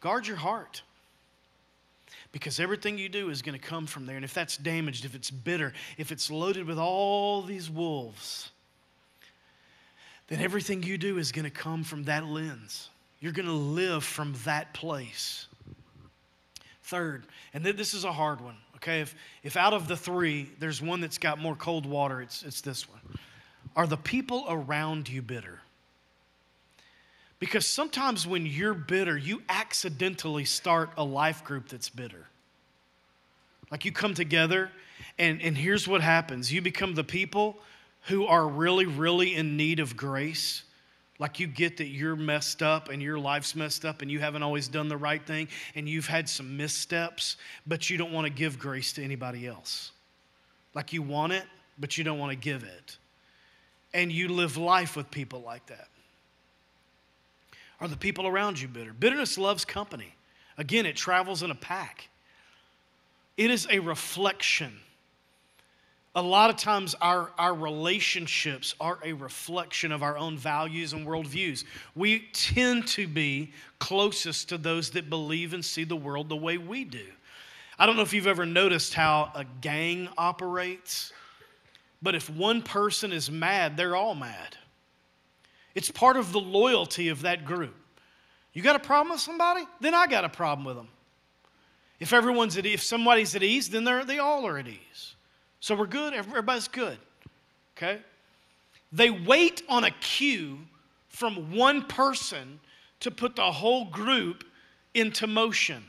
guard 0.00 0.26
your 0.26 0.38
heart. 0.38 0.82
Because 2.32 2.58
everything 2.58 2.96
you 2.96 3.10
do 3.10 3.28
is 3.28 3.42
going 3.42 3.58
to 3.58 3.64
come 3.64 3.86
from 3.86 4.06
there. 4.06 4.16
And 4.16 4.24
if 4.24 4.32
that's 4.32 4.56
damaged, 4.56 5.04
if 5.04 5.14
it's 5.14 5.30
bitter, 5.30 5.74
if 5.98 6.10
it's 6.10 6.30
loaded 6.30 6.66
with 6.66 6.78
all 6.78 7.42
these 7.42 7.68
wolves, 7.68 8.50
then 10.28 10.40
everything 10.40 10.82
you 10.82 10.96
do 10.96 11.18
is 11.18 11.30
going 11.30 11.44
to 11.44 11.50
come 11.50 11.84
from 11.84 12.04
that 12.04 12.24
lens. 12.24 12.88
You're 13.20 13.32
going 13.32 13.46
to 13.46 13.52
live 13.52 14.02
from 14.02 14.34
that 14.44 14.72
place. 14.72 15.46
Third, 16.92 17.24
and 17.54 17.64
this 17.64 17.94
is 17.94 18.04
a 18.04 18.12
hard 18.12 18.42
one, 18.42 18.56
okay? 18.76 19.00
If, 19.00 19.14
if 19.42 19.56
out 19.56 19.72
of 19.72 19.88
the 19.88 19.96
three, 19.96 20.50
there's 20.58 20.82
one 20.82 21.00
that's 21.00 21.16
got 21.16 21.38
more 21.38 21.56
cold 21.56 21.86
water, 21.86 22.20
it's, 22.20 22.42
it's 22.42 22.60
this 22.60 22.86
one. 22.86 23.00
Are 23.74 23.86
the 23.86 23.96
people 23.96 24.44
around 24.46 25.08
you 25.08 25.22
bitter? 25.22 25.60
Because 27.38 27.66
sometimes 27.66 28.26
when 28.26 28.44
you're 28.44 28.74
bitter, 28.74 29.16
you 29.16 29.40
accidentally 29.48 30.44
start 30.44 30.90
a 30.98 31.02
life 31.02 31.42
group 31.44 31.66
that's 31.66 31.88
bitter. 31.88 32.26
Like 33.70 33.86
you 33.86 33.92
come 33.92 34.12
together, 34.12 34.70
and, 35.18 35.40
and 35.40 35.56
here's 35.56 35.88
what 35.88 36.02
happens 36.02 36.52
you 36.52 36.60
become 36.60 36.94
the 36.94 37.04
people 37.04 37.56
who 38.08 38.26
are 38.26 38.46
really, 38.46 38.84
really 38.84 39.34
in 39.34 39.56
need 39.56 39.80
of 39.80 39.96
grace 39.96 40.64
like 41.18 41.38
you 41.38 41.46
get 41.46 41.76
that 41.76 41.88
you're 41.88 42.16
messed 42.16 42.62
up 42.62 42.88
and 42.88 43.02
your 43.02 43.18
life's 43.18 43.54
messed 43.54 43.84
up 43.84 44.02
and 44.02 44.10
you 44.10 44.18
haven't 44.18 44.42
always 44.42 44.66
done 44.68 44.88
the 44.88 44.96
right 44.96 45.24
thing 45.24 45.48
and 45.74 45.88
you've 45.88 46.06
had 46.06 46.28
some 46.28 46.56
missteps, 46.56 47.36
but 47.66 47.90
you 47.90 47.96
don't 47.96 48.12
want 48.12 48.26
to 48.26 48.32
give 48.32 48.58
grace 48.58 48.92
to 48.94 49.04
anybody 49.04 49.46
else. 49.46 49.92
Like 50.74 50.92
you 50.92 51.02
want 51.02 51.32
it, 51.32 51.44
but 51.78 51.96
you 51.98 52.04
don't 52.04 52.18
want 52.18 52.30
to 52.30 52.36
give 52.36 52.64
it. 52.64 52.96
And 53.94 54.10
you 54.10 54.28
live 54.28 54.56
life 54.56 54.96
with 54.96 55.10
people 55.10 55.42
like 55.42 55.66
that. 55.66 55.88
Are 57.80 57.88
the 57.88 57.96
people 57.96 58.26
around 58.26 58.60
you 58.60 58.68
bitter? 58.68 58.92
Bitterness 58.92 59.36
loves 59.36 59.64
company. 59.64 60.14
Again, 60.56 60.86
it 60.86 60.96
travels 60.96 61.42
in 61.42 61.50
a 61.50 61.54
pack. 61.54 62.08
It 63.36 63.50
is 63.50 63.66
a 63.70 63.80
reflection 63.80 64.72
a 66.14 66.22
lot 66.22 66.50
of 66.50 66.56
times 66.56 66.94
our, 67.00 67.30
our 67.38 67.54
relationships 67.54 68.74
are 68.80 68.98
a 69.02 69.14
reflection 69.14 69.92
of 69.92 70.02
our 70.02 70.18
own 70.18 70.36
values 70.36 70.92
and 70.92 71.06
worldviews. 71.06 71.64
We 71.94 72.28
tend 72.32 72.86
to 72.88 73.06
be 73.06 73.52
closest 73.78 74.50
to 74.50 74.58
those 74.58 74.90
that 74.90 75.08
believe 75.08 75.54
and 75.54 75.64
see 75.64 75.84
the 75.84 75.96
world 75.96 76.28
the 76.28 76.36
way 76.36 76.58
we 76.58 76.84
do. 76.84 77.06
I 77.78 77.86
don't 77.86 77.96
know 77.96 78.02
if 78.02 78.12
you've 78.12 78.26
ever 78.26 78.44
noticed 78.44 78.92
how 78.92 79.32
a 79.34 79.44
gang 79.62 80.08
operates, 80.18 81.12
but 82.02 82.14
if 82.14 82.28
one 82.28 82.60
person 82.60 83.10
is 83.12 83.30
mad, 83.30 83.76
they're 83.78 83.96
all 83.96 84.14
mad. 84.14 84.56
It's 85.74 85.90
part 85.90 86.18
of 86.18 86.32
the 86.32 86.40
loyalty 86.40 87.08
of 87.08 87.22
that 87.22 87.46
group. 87.46 87.74
You 88.52 88.60
got 88.60 88.76
a 88.76 88.80
problem 88.80 89.12
with 89.12 89.20
somebody? 89.20 89.64
Then 89.80 89.94
I 89.94 90.06
got 90.06 90.24
a 90.24 90.28
problem 90.28 90.66
with 90.66 90.76
them. 90.76 90.88
If 91.98 92.12
everyone's 92.12 92.58
at 92.58 92.66
if 92.66 92.82
somebody's 92.82 93.34
at 93.34 93.42
ease, 93.42 93.70
then 93.70 93.84
they're, 93.84 94.04
they 94.04 94.18
all 94.18 94.46
are 94.46 94.58
at 94.58 94.68
ease. 94.68 95.14
So 95.62 95.76
we're 95.76 95.86
good. 95.86 96.12
Everybody's 96.12 96.66
good. 96.66 96.98
Okay? 97.76 98.00
They 98.90 99.10
wait 99.10 99.62
on 99.68 99.84
a 99.84 99.92
cue 99.92 100.58
from 101.08 101.54
one 101.54 101.82
person 101.84 102.58
to 102.98 103.12
put 103.12 103.36
the 103.36 103.52
whole 103.52 103.84
group 103.84 104.42
into 104.92 105.28
motion. 105.28 105.84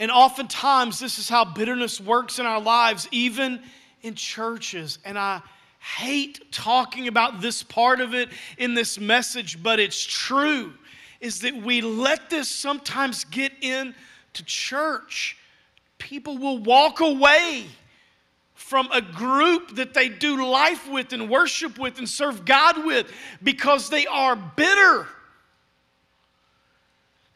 And 0.00 0.10
oftentimes, 0.10 0.98
this 0.98 1.20
is 1.20 1.28
how 1.28 1.44
bitterness 1.44 2.00
works 2.00 2.40
in 2.40 2.44
our 2.44 2.60
lives, 2.60 3.06
even 3.12 3.62
in 4.02 4.16
churches. 4.16 4.98
And 5.04 5.16
I 5.16 5.40
hate 5.78 6.50
talking 6.50 7.06
about 7.06 7.40
this 7.40 7.62
part 7.62 8.00
of 8.00 8.14
it 8.14 8.30
in 8.58 8.74
this 8.74 8.98
message, 8.98 9.62
but 9.62 9.78
it's 9.78 10.04
true. 10.04 10.72
Is 11.20 11.38
that 11.42 11.54
we 11.54 11.82
let 11.82 12.30
this 12.30 12.48
sometimes 12.48 13.22
get 13.26 13.52
into 13.62 14.44
church. 14.44 15.36
People 15.98 16.38
will 16.38 16.58
walk 16.58 17.00
away 17.00 17.66
from 18.54 18.88
a 18.92 19.00
group 19.00 19.76
that 19.76 19.94
they 19.94 20.08
do 20.08 20.46
life 20.46 20.88
with 20.90 21.12
and 21.12 21.28
worship 21.28 21.78
with 21.78 21.98
and 21.98 22.08
serve 22.08 22.44
God 22.44 22.84
with 22.84 23.12
because 23.42 23.90
they 23.90 24.06
are 24.06 24.34
bitter 24.34 25.06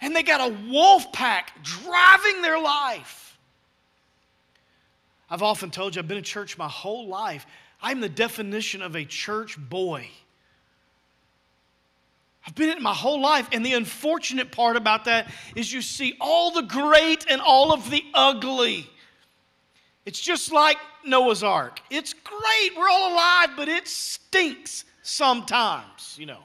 and 0.01 0.17
they 0.17 0.23
got 0.23 0.41
a 0.41 0.55
wolf 0.71 1.13
pack 1.13 1.63
driving 1.63 2.43
their 2.43 2.59
life. 2.59 3.39
I've 5.29 5.43
often 5.43 5.71
told 5.71 5.95
you, 5.95 6.01
I've 6.01 6.09
been 6.09 6.19
in 6.19 6.25
church 6.25 6.59
my 6.59 6.69
whole 6.69 7.07
life. 7.07 7.47
I'm 7.83 8.01
the 8.01 8.09
definition 8.09 8.83
of 8.83 8.97
a 8.97 9.05
church 9.05 9.59
boy. 9.59 10.09
I've 12.47 12.55
been 12.55 12.71
in 12.71 12.79
it 12.79 12.83
my 12.83 12.95
whole 12.95 13.21
life, 13.21 13.49
and 13.53 13.65
the 13.65 13.75
unfortunate 13.75 14.51
part 14.51 14.77
about 14.77 15.05
that 15.05 15.31
is 15.55 15.73
you 15.73 15.83
see 15.83 16.17
all 16.21 16.51
the 16.51 16.63
great 16.63 17.27
and 17.29 17.41
all 17.41 17.73
of 17.73 17.91
the 17.91 18.05
ugly. 18.15 18.89
It's 20.07 20.21
just 20.21 20.51
like 20.51 20.79
Noah's 21.05 21.43
Ark. 21.43 21.81
It's 21.91 22.15
great, 22.15 22.71
we're 22.77 22.89
all 22.89 23.13
alive, 23.13 23.51
but 23.57 23.69
it 23.69 23.87
stinks 23.87 24.85
sometimes, 25.03 26.17
you 26.19 26.27
know. 26.27 26.45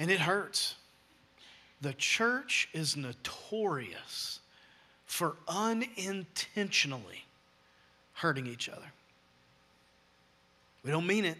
and 0.00 0.10
it 0.10 0.18
hurts. 0.18 0.74
The 1.82 1.92
church 1.92 2.68
is 2.72 2.96
notorious 2.96 4.40
for 5.04 5.36
unintentionally 5.46 7.26
hurting 8.14 8.46
each 8.46 8.68
other. 8.68 8.92
We 10.82 10.90
don't 10.90 11.06
mean 11.06 11.26
it, 11.26 11.36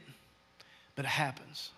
but 0.94 1.04
it 1.04 1.08
happens. 1.08 1.70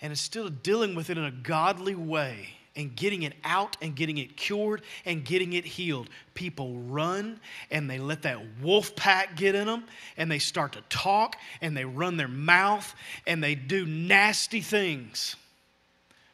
And 0.00 0.10
instead 0.12 0.44
of 0.44 0.62
dealing 0.62 0.94
with 0.94 1.10
it 1.10 1.18
in 1.18 1.24
a 1.24 1.30
godly 1.30 1.94
way 1.94 2.50
and 2.76 2.94
getting 2.94 3.22
it 3.24 3.34
out 3.42 3.76
and 3.82 3.96
getting 3.96 4.18
it 4.18 4.36
cured 4.36 4.82
and 5.04 5.24
getting 5.24 5.54
it 5.54 5.64
healed, 5.64 6.08
people 6.34 6.78
run 6.78 7.40
and 7.70 7.90
they 7.90 7.98
let 7.98 8.22
that 8.22 8.40
wolf 8.62 8.94
pack 8.94 9.36
get 9.36 9.54
in 9.54 9.66
them 9.66 9.84
and 10.16 10.30
they 10.30 10.38
start 10.38 10.72
to 10.72 10.82
talk 10.88 11.36
and 11.60 11.76
they 11.76 11.84
run 11.84 12.16
their 12.16 12.28
mouth 12.28 12.94
and 13.26 13.42
they 13.42 13.56
do 13.56 13.84
nasty 13.84 14.60
things. 14.60 15.34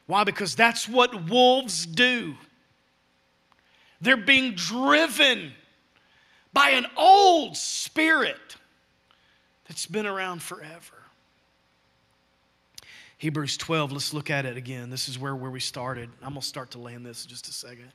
Why? 0.07 0.25
Because 0.25 0.55
that's 0.55 0.87
what 0.87 1.31
wolves 1.31 1.87
do. 1.87 2.35
They're 4.03 4.19
being 4.19 4.55
driven 4.55 5.53
by 6.53 6.71
an 6.71 6.87
old 6.97 7.57
spirit 7.57 8.57
that's 9.67 9.87
been 9.87 10.07
around 10.07 10.43
forever. 10.43 11.04
Hebrews 13.25 13.57
12, 13.57 13.91
let's 13.91 14.13
look 14.13 14.29
at 14.29 14.45
it 14.45 14.59
again. 14.59 14.91
This 14.91 15.09
is 15.09 15.19
where, 15.19 15.35
where 15.35 15.51
we 15.51 15.59
started. 15.59 16.11
I'm 16.21 16.33
going 16.33 16.43
to 16.43 16.47
start 16.47 16.73
to 16.73 16.79
land 16.79 17.07
this 17.07 17.25
in 17.25 17.31
just 17.31 17.49
a 17.49 17.55
second. 17.55 17.91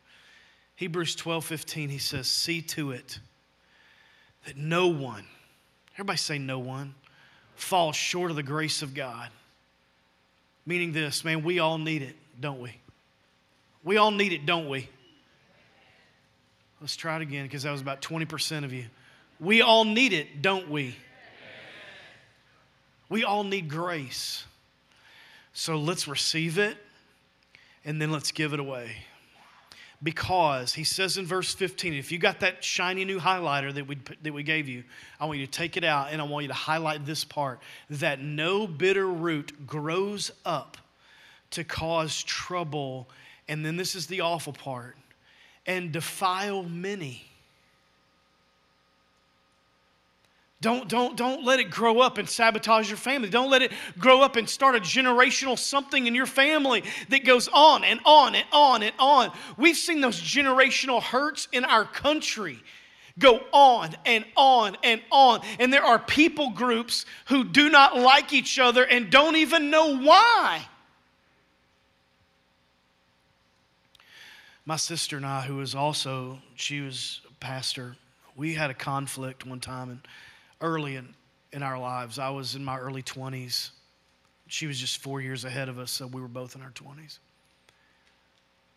Hebrews 0.75 1.13
12, 1.13 1.45
15, 1.45 1.89
he 1.89 1.99
says, 1.99 2.27
See 2.27 2.63
to 2.63 2.89
it 2.93 3.19
that 4.47 4.57
no 4.57 4.87
one, 4.87 5.23
everybody 5.93 6.17
say 6.17 6.39
no 6.39 6.57
one, 6.57 6.95
falls 7.53 7.95
short 7.95 8.31
of 8.31 8.37
the 8.37 8.41
grace 8.41 8.81
of 8.81 8.95
God. 8.95 9.29
Meaning 10.65 10.93
this, 10.93 11.23
man, 11.23 11.43
we 11.43 11.59
all 11.59 11.77
need 11.77 12.01
it, 12.01 12.15
don't 12.41 12.59
we? 12.59 12.73
We 13.83 13.97
all 13.97 14.09
need 14.09 14.33
it, 14.33 14.47
don't 14.47 14.67
we? 14.67 14.89
Let's 16.81 16.95
try 16.95 17.17
it 17.17 17.21
again 17.21 17.45
because 17.45 17.61
that 17.61 17.71
was 17.71 17.81
about 17.81 18.01
20% 18.01 18.63
of 18.63 18.73
you. 18.73 18.85
We 19.39 19.61
all 19.61 19.85
need 19.85 20.11
it, 20.11 20.41
don't 20.41 20.71
we? 20.71 20.95
We 23.09 23.23
all 23.23 23.43
need 23.43 23.69
grace. 23.69 24.45
So 25.59 25.75
let's 25.75 26.07
receive 26.07 26.57
it 26.57 26.77
and 27.83 28.01
then 28.01 28.13
let's 28.13 28.31
give 28.31 28.53
it 28.53 28.61
away. 28.61 28.95
Because 30.01 30.73
he 30.73 30.85
says 30.85 31.17
in 31.17 31.25
verse 31.25 31.53
15 31.53 31.95
if 31.95 32.13
you 32.13 32.17
got 32.17 32.39
that 32.39 32.63
shiny 32.63 33.03
new 33.03 33.19
highlighter 33.19 33.73
that 33.73 33.85
we, 33.85 33.97
that 34.23 34.33
we 34.33 34.43
gave 34.43 34.69
you 34.69 34.85
i 35.19 35.25
want 35.25 35.37
you 35.37 35.45
to 35.45 35.51
take 35.51 35.75
it 35.75 35.83
out 35.83 36.13
and 36.13 36.21
i 36.21 36.23
want 36.23 36.43
you 36.43 36.47
to 36.47 36.53
highlight 36.53 37.05
this 37.05 37.25
part 37.25 37.59
that 37.89 38.21
no 38.21 38.65
bitter 38.65 39.05
root 39.05 39.67
grows 39.67 40.31
up 40.45 40.77
to 41.51 41.65
cause 41.65 42.23
trouble. 42.23 43.09
And 43.47 43.65
then 43.65 43.75
this 43.75 43.95
is 43.95 44.07
the 44.07 44.21
awful 44.21 44.53
part. 44.53 44.95
And 45.65 45.91
defile 45.91 46.63
many 46.63 47.28
Don't, 50.61 50.89
don't, 50.89 51.15
don't 51.15 51.45
let 51.45 51.61
it 51.61 51.69
grow 51.69 52.01
up 52.01 52.17
and 52.17 52.27
sabotage 52.27 52.89
your 52.89 52.97
family. 52.97 53.29
Don't 53.29 53.49
let 53.49 53.61
it 53.61 53.71
grow 53.97 54.21
up 54.21 54.35
and 54.35 54.49
start 54.49 54.75
a 54.75 54.79
generational 54.79 55.57
something 55.57 56.05
in 56.05 56.13
your 56.13 56.25
family 56.25 56.83
that 57.07 57.23
goes 57.23 57.47
on 57.53 57.85
and 57.85 58.01
on 58.03 58.35
and 58.35 58.45
on 58.51 58.83
and 58.83 58.93
on. 58.99 59.31
We've 59.55 59.77
seen 59.77 60.01
those 60.01 60.21
generational 60.21 61.01
hurts 61.01 61.47
in 61.53 61.63
our 61.63 61.85
country 61.85 62.61
go 63.17 63.41
on 63.53 63.95
and 64.05 64.25
on 64.35 64.77
and 64.83 65.01
on. 65.11 65.41
And 65.59 65.71
there 65.71 65.83
are 65.83 65.99
people 65.99 66.51
groups 66.51 67.05
who 67.27 67.45
do 67.45 67.69
not 67.69 67.97
like 67.97 68.33
each 68.33 68.59
other 68.59 68.83
and 68.83 69.09
don't 69.09 69.37
even 69.37 69.69
know 69.69 69.97
why. 69.97 70.67
My 74.65 74.75
sister 74.75 75.17
and 75.17 75.25
I, 75.25 75.41
who 75.41 75.55
was 75.55 75.73
also, 75.73 76.39
she 76.55 76.81
was 76.81 77.21
a 77.29 77.33
pastor, 77.35 77.95
we 78.35 78.53
had 78.53 78.69
a 78.69 78.73
conflict 78.73 79.45
one 79.45 79.59
time 79.59 79.89
and 79.89 79.99
early 80.61 80.95
in, 80.95 81.13
in 81.51 81.63
our 81.63 81.79
lives. 81.79 82.19
I 82.19 82.29
was 82.29 82.55
in 82.55 82.63
my 82.63 82.77
early 82.77 83.03
20s. 83.03 83.71
She 84.47 84.67
was 84.67 84.79
just 84.79 84.97
four 84.97 85.21
years 85.21 85.45
ahead 85.45 85.69
of 85.69 85.79
us, 85.79 85.91
so 85.91 86.07
we 86.07 86.21
were 86.21 86.27
both 86.27 86.55
in 86.55 86.61
our 86.61 86.71
20s. 86.71 87.19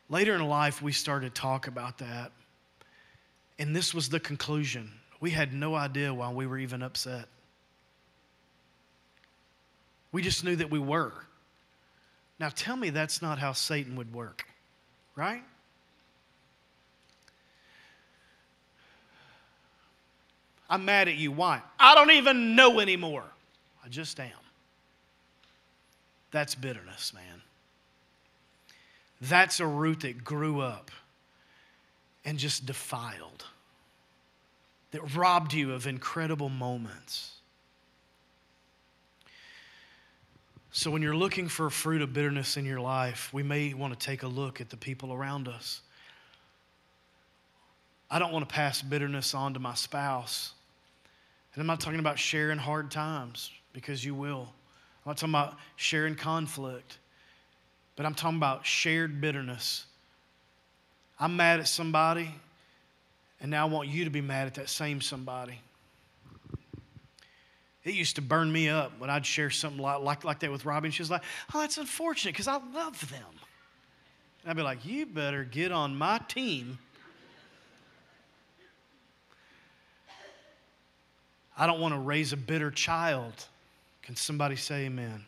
Later 0.08 0.34
in 0.34 0.46
life, 0.46 0.82
we 0.82 0.92
started 0.92 1.34
to 1.34 1.40
talk 1.40 1.66
about 1.66 1.98
that. 1.98 2.32
And 3.58 3.74
this 3.74 3.94
was 3.94 4.08
the 4.08 4.20
conclusion. 4.20 4.90
We 5.20 5.30
had 5.30 5.54
no 5.54 5.74
idea 5.74 6.12
why 6.12 6.30
we 6.32 6.46
were 6.46 6.58
even 6.58 6.82
upset. 6.82 7.26
We 10.10 10.20
just 10.20 10.44
knew 10.44 10.56
that 10.56 10.70
we 10.70 10.78
were. 10.78 11.12
Now 12.38 12.50
tell 12.54 12.76
me 12.76 12.90
that's 12.90 13.22
not 13.22 13.38
how 13.38 13.52
Satan 13.52 13.96
would 13.96 14.12
work, 14.12 14.44
right? 15.16 15.42
I'm 20.72 20.86
mad 20.86 21.06
at 21.06 21.16
you. 21.16 21.30
Why? 21.30 21.60
I 21.78 21.94
don't 21.94 22.12
even 22.12 22.56
know 22.56 22.80
anymore. 22.80 23.24
I 23.84 23.90
just 23.90 24.18
am. 24.18 24.30
That's 26.30 26.54
bitterness, 26.54 27.12
man. 27.12 27.42
That's 29.20 29.60
a 29.60 29.66
root 29.66 30.00
that 30.00 30.24
grew 30.24 30.62
up 30.62 30.90
and 32.24 32.38
just 32.38 32.64
defiled, 32.64 33.44
that 34.92 35.14
robbed 35.14 35.52
you 35.52 35.74
of 35.74 35.86
incredible 35.86 36.48
moments. 36.48 37.32
So, 40.70 40.90
when 40.90 41.02
you're 41.02 41.14
looking 41.14 41.48
for 41.48 41.66
a 41.66 41.70
fruit 41.70 42.00
of 42.00 42.14
bitterness 42.14 42.56
in 42.56 42.64
your 42.64 42.80
life, 42.80 43.28
we 43.30 43.42
may 43.42 43.74
want 43.74 43.92
to 43.92 44.06
take 44.06 44.22
a 44.22 44.26
look 44.26 44.62
at 44.62 44.70
the 44.70 44.78
people 44.78 45.12
around 45.12 45.48
us. 45.48 45.82
I 48.10 48.18
don't 48.18 48.32
want 48.32 48.48
to 48.48 48.54
pass 48.54 48.80
bitterness 48.80 49.34
on 49.34 49.52
to 49.52 49.60
my 49.60 49.74
spouse. 49.74 50.54
And 51.54 51.60
I'm 51.60 51.66
not 51.66 51.80
talking 51.80 52.00
about 52.00 52.18
sharing 52.18 52.58
hard 52.58 52.90
times 52.90 53.50
because 53.72 54.04
you 54.04 54.14
will. 54.14 54.48
I'm 55.04 55.10
not 55.10 55.16
talking 55.18 55.34
about 55.34 55.56
sharing 55.76 56.14
conflict, 56.14 56.98
but 57.96 58.06
I'm 58.06 58.14
talking 58.14 58.38
about 58.38 58.64
shared 58.64 59.20
bitterness. 59.20 59.84
I'm 61.20 61.36
mad 61.36 61.60
at 61.60 61.68
somebody, 61.68 62.34
and 63.40 63.50
now 63.50 63.66
I 63.66 63.70
want 63.70 63.88
you 63.88 64.04
to 64.04 64.10
be 64.10 64.20
mad 64.20 64.46
at 64.46 64.54
that 64.54 64.68
same 64.68 65.00
somebody. 65.00 65.60
It 67.84 67.94
used 67.94 68.16
to 68.16 68.22
burn 68.22 68.50
me 68.50 68.68
up 68.68 68.98
when 68.98 69.10
I'd 69.10 69.26
share 69.26 69.50
something 69.50 69.80
like, 69.80 70.00
like, 70.00 70.24
like 70.24 70.40
that 70.40 70.52
with 70.52 70.64
Robbie, 70.64 70.86
and 70.86 70.94
she 70.94 71.02
was 71.02 71.10
like, 71.10 71.22
Oh, 71.52 71.60
that's 71.60 71.78
unfortunate 71.78 72.32
because 72.32 72.48
I 72.48 72.58
love 72.72 73.10
them. 73.10 73.24
And 74.42 74.50
I'd 74.50 74.56
be 74.56 74.62
like, 74.62 74.86
You 74.86 75.04
better 75.04 75.44
get 75.44 75.72
on 75.72 75.96
my 75.96 76.18
team 76.28 76.78
I 81.56 81.66
don't 81.66 81.80
want 81.80 81.94
to 81.94 82.00
raise 82.00 82.32
a 82.32 82.36
bitter 82.36 82.70
child. 82.70 83.32
Can 84.02 84.16
somebody 84.16 84.56
say 84.56 84.86
amen? 84.86 85.24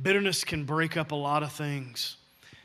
Bitterness 0.00 0.44
can 0.44 0.64
break 0.64 0.96
up 0.96 1.12
a 1.12 1.16
lot 1.16 1.42
of 1.42 1.52
things. 1.52 2.16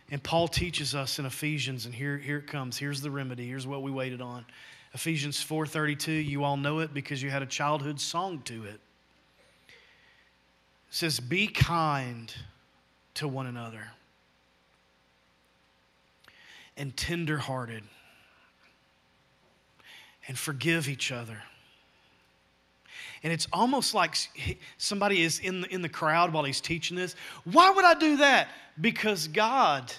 And 0.09 0.23
Paul 0.23 0.47
teaches 0.47 0.95
us 0.95 1.19
in 1.19 1.25
Ephesians, 1.25 1.85
and 1.85 1.93
here, 1.93 2.17
here 2.17 2.37
it 2.37 2.47
comes. 2.47 2.77
Here's 2.77 3.01
the 3.01 3.11
remedy. 3.11 3.47
Here's 3.47 3.67
what 3.67 3.81
we 3.81 3.91
waited 3.91 4.21
on. 4.21 4.45
Ephesians 4.93 5.43
4:32, 5.43 6.11
you 6.11 6.43
all 6.43 6.57
know 6.57 6.79
it 6.79 6.93
because 6.93 7.21
you 7.21 7.29
had 7.29 7.41
a 7.41 7.45
childhood 7.45 7.99
song 7.99 8.41
to 8.43 8.65
it. 8.65 8.79
It 9.67 9.73
says, 10.89 11.19
"Be 11.19 11.47
kind 11.47 12.33
to 13.15 13.27
one 13.27 13.47
another 13.47 13.91
and 16.77 16.95
tenderhearted 16.95 17.83
and 20.27 20.37
forgive 20.37 20.87
each 20.87 21.11
other." 21.11 21.41
And 23.23 23.33
it's 23.33 23.47
almost 23.51 23.93
like 23.93 24.15
somebody 24.77 25.23
is 25.23 25.39
in 25.39 25.61
the, 25.61 25.73
in 25.73 25.81
the 25.81 25.89
crowd 25.89 26.31
while 26.33 26.43
he's 26.43 26.61
teaching 26.61 26.95
this. 26.95 27.15
Why 27.45 27.71
would 27.71 27.83
I 27.83 27.95
do 27.95 28.17
that? 28.17 28.49
Because 28.79 29.27
God 29.27 29.91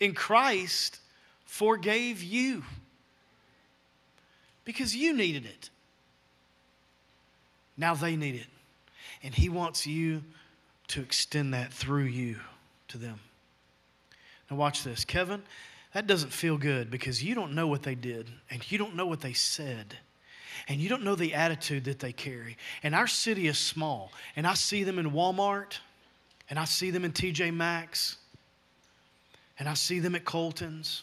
in 0.00 0.14
Christ 0.14 0.98
forgave 1.44 2.22
you 2.22 2.62
because 4.64 4.94
you 4.94 5.14
needed 5.14 5.46
it. 5.46 5.70
Now 7.78 7.94
they 7.94 8.16
need 8.16 8.34
it. 8.34 8.46
And 9.22 9.34
He 9.34 9.48
wants 9.48 9.86
you 9.86 10.22
to 10.88 11.00
extend 11.00 11.54
that 11.54 11.72
through 11.72 12.04
you 12.04 12.36
to 12.88 12.98
them. 12.98 13.18
Now, 14.50 14.58
watch 14.58 14.84
this. 14.84 15.06
Kevin, 15.06 15.42
that 15.98 16.06
doesn't 16.06 16.32
feel 16.32 16.56
good 16.56 16.92
because 16.92 17.24
you 17.24 17.34
don't 17.34 17.56
know 17.56 17.66
what 17.66 17.82
they 17.82 17.96
did 17.96 18.30
and 18.52 18.70
you 18.70 18.78
don't 18.78 18.94
know 18.94 19.04
what 19.04 19.20
they 19.20 19.32
said. 19.32 19.96
And 20.68 20.80
you 20.80 20.88
don't 20.88 21.02
know 21.02 21.16
the 21.16 21.34
attitude 21.34 21.86
that 21.86 21.98
they 21.98 22.12
carry. 22.12 22.56
And 22.84 22.94
our 22.94 23.08
city 23.08 23.48
is 23.48 23.58
small, 23.58 24.12
and 24.36 24.46
I 24.46 24.54
see 24.54 24.84
them 24.84 25.00
in 25.00 25.10
Walmart, 25.10 25.78
and 26.48 26.56
I 26.56 26.66
see 26.66 26.92
them 26.92 27.04
in 27.04 27.10
TJ 27.10 27.52
Maxx, 27.52 28.16
and 29.58 29.68
I 29.68 29.74
see 29.74 29.98
them 29.98 30.14
at 30.14 30.24
Colton's, 30.24 31.02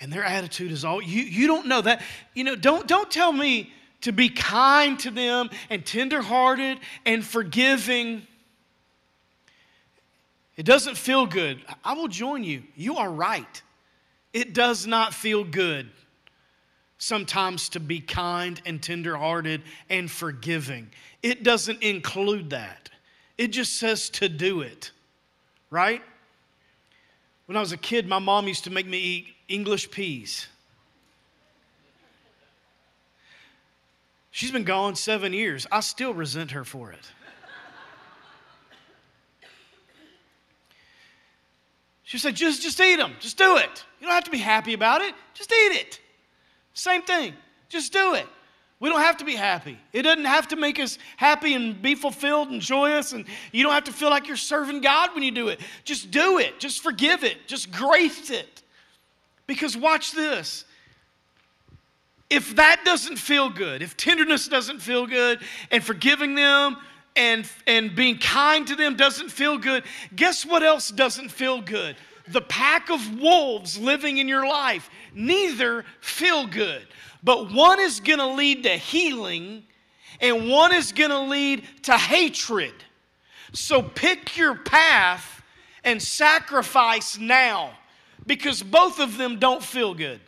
and 0.00 0.10
their 0.10 0.24
attitude 0.24 0.72
is 0.72 0.82
all 0.82 1.02
you 1.02 1.22
you 1.22 1.46
don't 1.46 1.66
know 1.66 1.82
that. 1.82 2.00
You 2.32 2.44
know 2.44 2.56
don't 2.56 2.88
don't 2.88 3.10
tell 3.10 3.32
me 3.32 3.70
to 4.02 4.12
be 4.12 4.30
kind 4.30 4.98
to 5.00 5.10
them 5.10 5.50
and 5.68 5.84
tenderhearted 5.84 6.78
and 7.04 7.22
forgiving 7.22 8.26
it 10.58 10.66
doesn't 10.66 10.98
feel 10.98 11.24
good 11.24 11.58
i 11.82 11.94
will 11.94 12.08
join 12.08 12.44
you 12.44 12.62
you 12.76 12.96
are 12.96 13.10
right 13.10 13.62
it 14.34 14.52
does 14.52 14.86
not 14.86 15.14
feel 15.14 15.42
good 15.42 15.88
sometimes 16.98 17.70
to 17.70 17.80
be 17.80 18.00
kind 18.00 18.60
and 18.66 18.82
tenderhearted 18.82 19.62
and 19.88 20.10
forgiving 20.10 20.90
it 21.22 21.42
doesn't 21.42 21.82
include 21.82 22.50
that 22.50 22.90
it 23.38 23.48
just 23.48 23.78
says 23.78 24.10
to 24.10 24.28
do 24.28 24.60
it 24.60 24.90
right 25.70 26.02
when 27.48 27.56
I 27.56 27.60
was 27.60 27.72
a 27.72 27.78
kid, 27.78 28.06
my 28.06 28.18
mom 28.18 28.46
used 28.46 28.64
to 28.64 28.70
make 28.70 28.86
me 28.86 28.98
eat 28.98 29.28
English 29.48 29.90
peas. 29.90 30.48
She's 34.30 34.50
been 34.50 34.64
gone 34.64 34.94
seven 34.96 35.32
years. 35.32 35.66
I 35.72 35.80
still 35.80 36.12
resent 36.12 36.50
her 36.50 36.62
for 36.62 36.92
it. 36.92 37.10
She 42.08 42.16
said, 42.16 42.34
just, 42.34 42.62
just 42.62 42.80
eat 42.80 42.96
them. 42.96 43.12
Just 43.20 43.36
do 43.36 43.58
it. 43.58 43.84
You 44.00 44.06
don't 44.06 44.14
have 44.14 44.24
to 44.24 44.30
be 44.30 44.38
happy 44.38 44.72
about 44.72 45.02
it. 45.02 45.14
Just 45.34 45.52
eat 45.52 45.72
it. 45.72 46.00
Same 46.72 47.02
thing. 47.02 47.34
Just 47.68 47.92
do 47.92 48.14
it. 48.14 48.26
We 48.80 48.88
don't 48.88 49.02
have 49.02 49.18
to 49.18 49.26
be 49.26 49.34
happy. 49.34 49.78
It 49.92 50.02
doesn't 50.04 50.24
have 50.24 50.48
to 50.48 50.56
make 50.56 50.80
us 50.80 50.96
happy 51.18 51.52
and 51.52 51.82
be 51.82 51.94
fulfilled 51.94 52.48
and 52.48 52.62
joyous. 52.62 53.12
And 53.12 53.26
you 53.52 53.62
don't 53.62 53.74
have 53.74 53.84
to 53.84 53.92
feel 53.92 54.08
like 54.08 54.26
you're 54.26 54.38
serving 54.38 54.80
God 54.80 55.10
when 55.12 55.22
you 55.22 55.30
do 55.30 55.48
it. 55.48 55.60
Just 55.84 56.10
do 56.10 56.38
it. 56.38 56.58
Just 56.58 56.82
forgive 56.82 57.24
it. 57.24 57.46
Just 57.46 57.70
grace 57.72 58.30
it. 58.30 58.62
Because 59.46 59.76
watch 59.76 60.12
this. 60.12 60.64
If 62.30 62.56
that 62.56 62.86
doesn't 62.86 63.18
feel 63.18 63.50
good, 63.50 63.82
if 63.82 63.98
tenderness 63.98 64.48
doesn't 64.48 64.80
feel 64.80 65.06
good, 65.06 65.40
and 65.70 65.84
forgiving 65.84 66.34
them 66.34 66.78
and, 67.18 67.50
and 67.66 67.96
being 67.96 68.16
kind 68.16 68.66
to 68.68 68.76
them 68.76 68.96
doesn't 68.96 69.30
feel 69.30 69.58
good, 69.58 69.82
guess 70.14 70.46
what 70.46 70.62
else 70.62 70.88
doesn't 70.90 71.30
feel 71.30 71.60
good? 71.60 71.96
The 72.28 72.40
pack 72.40 72.90
of 72.90 73.20
wolves 73.20 73.76
living 73.76 74.18
in 74.18 74.28
your 74.28 74.46
life, 74.46 74.88
neither 75.12 75.84
feel 76.00 76.46
good. 76.46 76.86
But 77.24 77.52
one 77.52 77.80
is 77.80 77.98
going 77.98 78.20
to 78.20 78.28
lead 78.28 78.62
to 78.62 78.76
healing, 78.76 79.64
and 80.20 80.48
one 80.48 80.72
is 80.72 80.92
going 80.92 81.10
to 81.10 81.20
lead 81.20 81.64
to 81.82 81.98
hatred. 81.98 82.74
So 83.52 83.82
pick 83.82 84.36
your 84.36 84.54
path 84.54 85.42
and 85.82 86.00
sacrifice 86.00 87.18
now 87.18 87.72
because 88.26 88.62
both 88.62 89.00
of 89.00 89.16
them 89.16 89.40
don't 89.40 89.62
feel 89.62 89.92
good. 89.92 90.20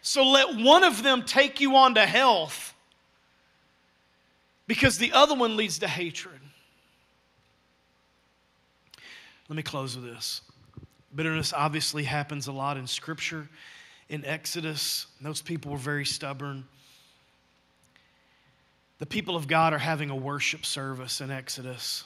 So 0.00 0.22
let 0.24 0.56
one 0.56 0.84
of 0.84 1.02
them 1.02 1.24
take 1.24 1.60
you 1.60 1.76
on 1.76 1.94
to 1.96 2.06
health 2.06 2.73
because 4.66 4.98
the 4.98 5.12
other 5.12 5.34
one 5.34 5.56
leads 5.56 5.78
to 5.80 5.88
hatred. 5.88 6.40
Let 9.48 9.56
me 9.56 9.62
close 9.62 9.96
with 9.96 10.04
this. 10.04 10.40
Bitterness 11.14 11.52
obviously 11.52 12.04
happens 12.04 12.46
a 12.46 12.52
lot 12.52 12.76
in 12.76 12.86
Scripture 12.86 13.48
in 14.08 14.24
Exodus. 14.24 15.06
Those 15.20 15.42
people 15.42 15.72
were 15.72 15.78
very 15.78 16.04
stubborn. 16.04 16.64
The 18.98 19.06
people 19.06 19.36
of 19.36 19.46
God 19.46 19.72
are 19.72 19.78
having 19.78 20.10
a 20.10 20.16
worship 20.16 20.64
service 20.64 21.20
in 21.20 21.30
Exodus. 21.30 22.04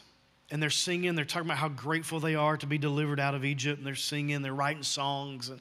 And 0.51 0.63
they're 0.63 0.71
singing, 0.71 1.15
they're 1.15 1.25
talking 1.25 1.47
about 1.47 1.59
how 1.59 1.69
grateful 1.69 2.21
they 2.21 2.35
are 2.35 2.57
to 2.57 2.67
be 2.67 2.79
delivered 2.79 3.21
out 3.21 3.35
of 3.35 3.45
Egypt. 3.45 3.79
And 3.79 3.87
they're 3.87 3.95
singing, 3.95 4.43
they're 4.43 4.55
writing 4.55 4.83
songs, 4.83 5.51
and 5.51 5.61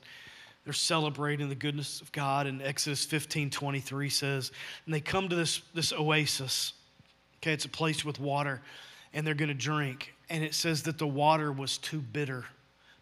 they're 0.63 0.73
celebrating 0.73 1.49
the 1.49 1.55
goodness 1.55 2.01
of 2.01 2.11
God. 2.11 2.47
And 2.47 2.61
Exodus 2.61 3.05
15 3.05 3.49
23 3.49 4.09
says, 4.09 4.51
and 4.85 4.93
they 4.93 5.01
come 5.01 5.29
to 5.29 5.35
this, 5.35 5.61
this 5.73 5.91
oasis. 5.91 6.73
Okay, 7.41 7.53
it's 7.53 7.65
a 7.65 7.69
place 7.69 8.03
with 8.03 8.19
water, 8.19 8.61
and 9.13 9.25
they're 9.25 9.33
going 9.33 9.49
to 9.49 9.53
drink. 9.53 10.13
And 10.29 10.43
it 10.43 10.53
says 10.53 10.83
that 10.83 10.97
the 10.97 11.07
water 11.07 11.51
was 11.51 11.77
too 11.77 11.99
bitter 11.99 12.45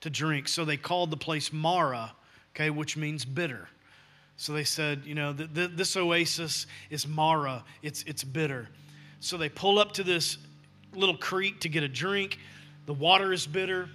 to 0.01 0.09
drink. 0.09 0.47
So 0.47 0.65
they 0.65 0.77
called 0.77 1.09
the 1.09 1.17
place 1.17 1.51
Mara, 1.51 2.11
okay, 2.55 2.69
which 2.69 2.97
means 2.97 3.25
bitter. 3.25 3.67
So 4.37 4.53
they 4.53 4.65
said, 4.65 5.03
you 5.05 5.15
know, 5.15 5.31
this 5.33 5.95
oasis 5.95 6.67
is 6.89 7.07
Mara, 7.07 7.63
it's, 7.81 8.03
it's 8.03 8.23
bitter. 8.23 8.67
So 9.21 9.37
they 9.37 9.49
pull 9.49 9.79
up 9.79 9.93
to 9.93 10.03
this 10.03 10.37
little 10.93 11.17
creek 11.17 11.61
to 11.61 11.69
get 11.69 11.83
a 11.83 11.87
drink. 11.87 12.37
The 12.85 12.93
water 12.93 13.33
is 13.33 13.47
bitter. 13.47 13.89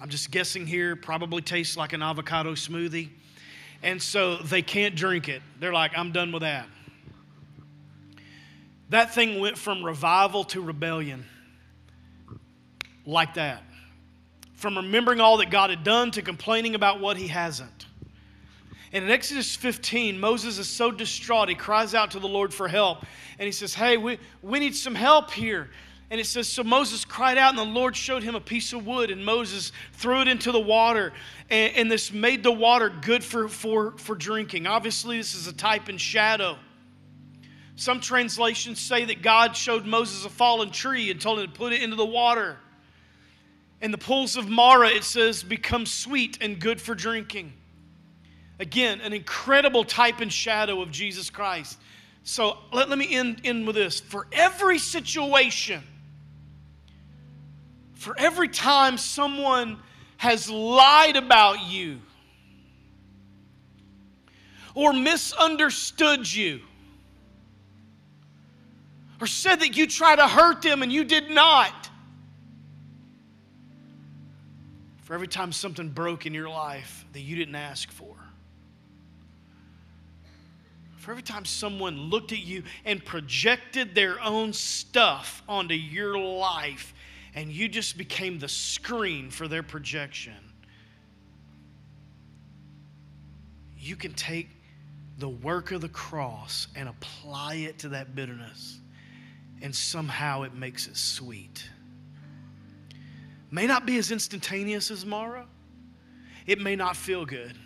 I'm 0.00 0.08
just 0.08 0.30
guessing 0.30 0.66
here, 0.66 0.96
probably 0.96 1.42
tastes 1.42 1.76
like 1.76 1.92
an 1.92 2.02
avocado 2.02 2.52
smoothie. 2.52 3.10
And 3.82 4.02
so 4.02 4.36
they 4.36 4.62
can't 4.62 4.96
drink 4.96 5.28
it. 5.28 5.42
They're 5.60 5.72
like, 5.72 5.92
I'm 5.96 6.10
done 6.10 6.32
with 6.32 6.42
that. 6.42 6.66
That 8.90 9.14
thing 9.14 9.40
went 9.40 9.58
from 9.58 9.84
revival 9.84 10.44
to 10.44 10.60
rebellion. 10.60 11.24
Like 13.04 13.34
that. 13.34 13.62
From 14.54 14.76
remembering 14.76 15.20
all 15.20 15.38
that 15.38 15.50
God 15.50 15.70
had 15.70 15.84
done 15.84 16.10
to 16.12 16.22
complaining 16.22 16.74
about 16.74 17.00
what 17.00 17.16
he 17.16 17.28
hasn't. 17.28 17.86
And 18.92 19.04
in 19.04 19.10
Exodus 19.10 19.54
15, 19.54 20.18
Moses 20.18 20.58
is 20.58 20.68
so 20.68 20.90
distraught, 20.90 21.48
he 21.48 21.54
cries 21.54 21.94
out 21.94 22.12
to 22.12 22.20
the 22.20 22.28
Lord 22.28 22.54
for 22.54 22.68
help. 22.68 23.04
And 23.38 23.46
he 23.46 23.52
says, 23.52 23.74
Hey, 23.74 23.96
we, 23.96 24.18
we 24.42 24.58
need 24.58 24.74
some 24.74 24.94
help 24.94 25.30
here. 25.30 25.70
And 26.10 26.20
it 26.20 26.24
says, 26.24 26.48
So 26.48 26.62
Moses 26.62 27.04
cried 27.04 27.36
out, 27.36 27.50
and 27.50 27.58
the 27.58 27.64
Lord 27.64 27.96
showed 27.96 28.22
him 28.22 28.36
a 28.36 28.40
piece 28.40 28.72
of 28.72 28.86
wood, 28.86 29.10
and 29.10 29.24
Moses 29.24 29.72
threw 29.92 30.22
it 30.22 30.28
into 30.28 30.52
the 30.52 30.60
water. 30.60 31.12
And, 31.50 31.74
and 31.74 31.90
this 31.90 32.12
made 32.12 32.42
the 32.42 32.52
water 32.52 32.88
good 32.88 33.24
for, 33.24 33.48
for, 33.48 33.92
for 33.98 34.14
drinking. 34.14 34.66
Obviously, 34.66 35.18
this 35.18 35.34
is 35.34 35.48
a 35.48 35.52
type 35.52 35.88
and 35.88 36.00
shadow. 36.00 36.56
Some 37.76 38.00
translations 38.00 38.80
say 38.80 39.04
that 39.04 39.20
God 39.20 39.54
showed 39.54 39.84
Moses 39.84 40.24
a 40.24 40.30
fallen 40.30 40.70
tree 40.70 41.10
and 41.10 41.20
told 41.20 41.38
him 41.38 41.46
to 41.46 41.52
put 41.52 41.74
it 41.74 41.82
into 41.82 41.96
the 41.96 42.06
water. 42.06 42.56
And 43.82 43.92
the 43.92 43.98
pools 43.98 44.38
of 44.38 44.48
Mara, 44.48 44.88
it 44.88 45.04
says, 45.04 45.42
become 45.42 45.84
sweet 45.84 46.38
and 46.40 46.58
good 46.58 46.80
for 46.80 46.94
drinking. 46.94 47.52
Again, 48.58 49.02
an 49.02 49.12
incredible 49.12 49.84
type 49.84 50.20
and 50.20 50.32
shadow 50.32 50.80
of 50.80 50.90
Jesus 50.90 51.28
Christ. 51.28 51.78
So 52.24 52.56
let, 52.72 52.88
let 52.88 52.98
me 52.98 53.14
end, 53.14 53.42
end 53.44 53.66
with 53.66 53.76
this. 53.76 54.00
For 54.00 54.26
every 54.32 54.78
situation, 54.78 55.82
for 57.92 58.18
every 58.18 58.48
time 58.48 58.96
someone 58.96 59.78
has 60.16 60.48
lied 60.48 61.16
about 61.16 61.68
you 61.68 62.00
or 64.74 64.94
misunderstood 64.94 66.32
you 66.32 66.62
or 69.20 69.26
said 69.26 69.56
that 69.56 69.76
you 69.76 69.86
tried 69.86 70.16
to 70.16 70.28
hurt 70.28 70.62
them 70.62 70.82
and 70.82 70.92
you 70.92 71.04
did 71.04 71.30
not, 71.30 71.90
for 75.02 75.14
every 75.14 75.28
time 75.28 75.52
something 75.52 75.88
broke 75.88 76.26
in 76.26 76.34
your 76.34 76.48
life 76.48 77.04
that 77.12 77.20
you 77.20 77.36
didn't 77.36 77.54
ask 77.54 77.90
for, 77.90 78.14
for 80.96 81.12
every 81.12 81.22
time 81.22 81.44
someone 81.44 81.96
looked 82.10 82.32
at 82.32 82.40
you 82.40 82.62
and 82.84 83.04
projected 83.04 83.94
their 83.94 84.20
own 84.20 84.52
stuff 84.52 85.42
onto 85.48 85.74
your 85.74 86.18
life 86.18 86.92
and 87.34 87.50
you 87.50 87.68
just 87.68 87.96
became 87.96 88.38
the 88.38 88.48
screen 88.48 89.30
for 89.30 89.46
their 89.46 89.62
projection. 89.62 90.34
you 93.86 93.94
can 93.94 94.12
take 94.14 94.48
the 95.18 95.28
work 95.28 95.70
of 95.70 95.80
the 95.80 95.88
cross 95.88 96.66
and 96.74 96.88
apply 96.88 97.54
it 97.54 97.78
to 97.78 97.88
that 97.90 98.14
bitterness, 98.14 98.80
and 99.62 99.74
somehow 99.74 100.42
it 100.42 100.54
makes 100.54 100.86
it 100.86 100.96
sweet. 100.96 101.68
May 103.50 103.66
not 103.66 103.86
be 103.86 103.96
as 103.98 104.10
instantaneous 104.10 104.90
as 104.90 105.06
Mara, 105.06 105.46
it 106.46 106.60
may 106.60 106.76
not 106.76 106.96
feel 106.96 107.24
good, 107.24 107.56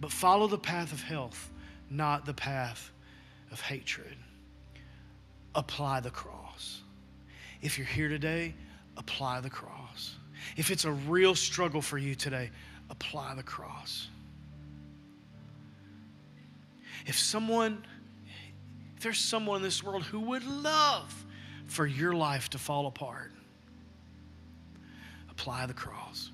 but 0.00 0.12
follow 0.12 0.46
the 0.46 0.58
path 0.58 0.92
of 0.92 1.02
health, 1.02 1.50
not 1.90 2.24
the 2.24 2.34
path 2.34 2.90
of 3.50 3.60
hatred. 3.60 4.16
Apply 5.54 6.00
the 6.00 6.10
cross. 6.10 6.82
If 7.62 7.78
you're 7.78 7.86
here 7.86 8.08
today, 8.08 8.54
apply 8.96 9.40
the 9.40 9.50
cross. 9.50 10.14
If 10.56 10.70
it's 10.70 10.84
a 10.84 10.92
real 10.92 11.34
struggle 11.34 11.82
for 11.82 11.98
you 11.98 12.14
today, 12.14 12.50
apply 12.90 13.34
the 13.34 13.42
cross. 13.42 14.08
If 17.06 17.18
someone, 17.18 17.84
there's 19.00 19.18
someone 19.18 19.56
in 19.56 19.62
this 19.62 19.82
world 19.82 20.02
who 20.02 20.20
would 20.20 20.44
love 20.44 21.24
for 21.66 21.86
your 21.86 22.12
life 22.12 22.50
to 22.50 22.58
fall 22.58 22.86
apart, 22.86 23.32
apply 25.30 25.66
the 25.66 25.74
cross. 25.74 26.30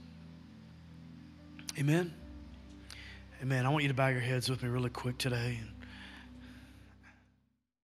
Amen. 1.78 2.12
Amen. 3.42 3.66
I 3.66 3.68
want 3.68 3.82
you 3.82 3.88
to 3.88 3.94
bow 3.94 4.08
your 4.08 4.20
heads 4.20 4.48
with 4.48 4.62
me 4.62 4.68
really 4.68 4.90
quick 4.90 5.18
today. 5.18 5.58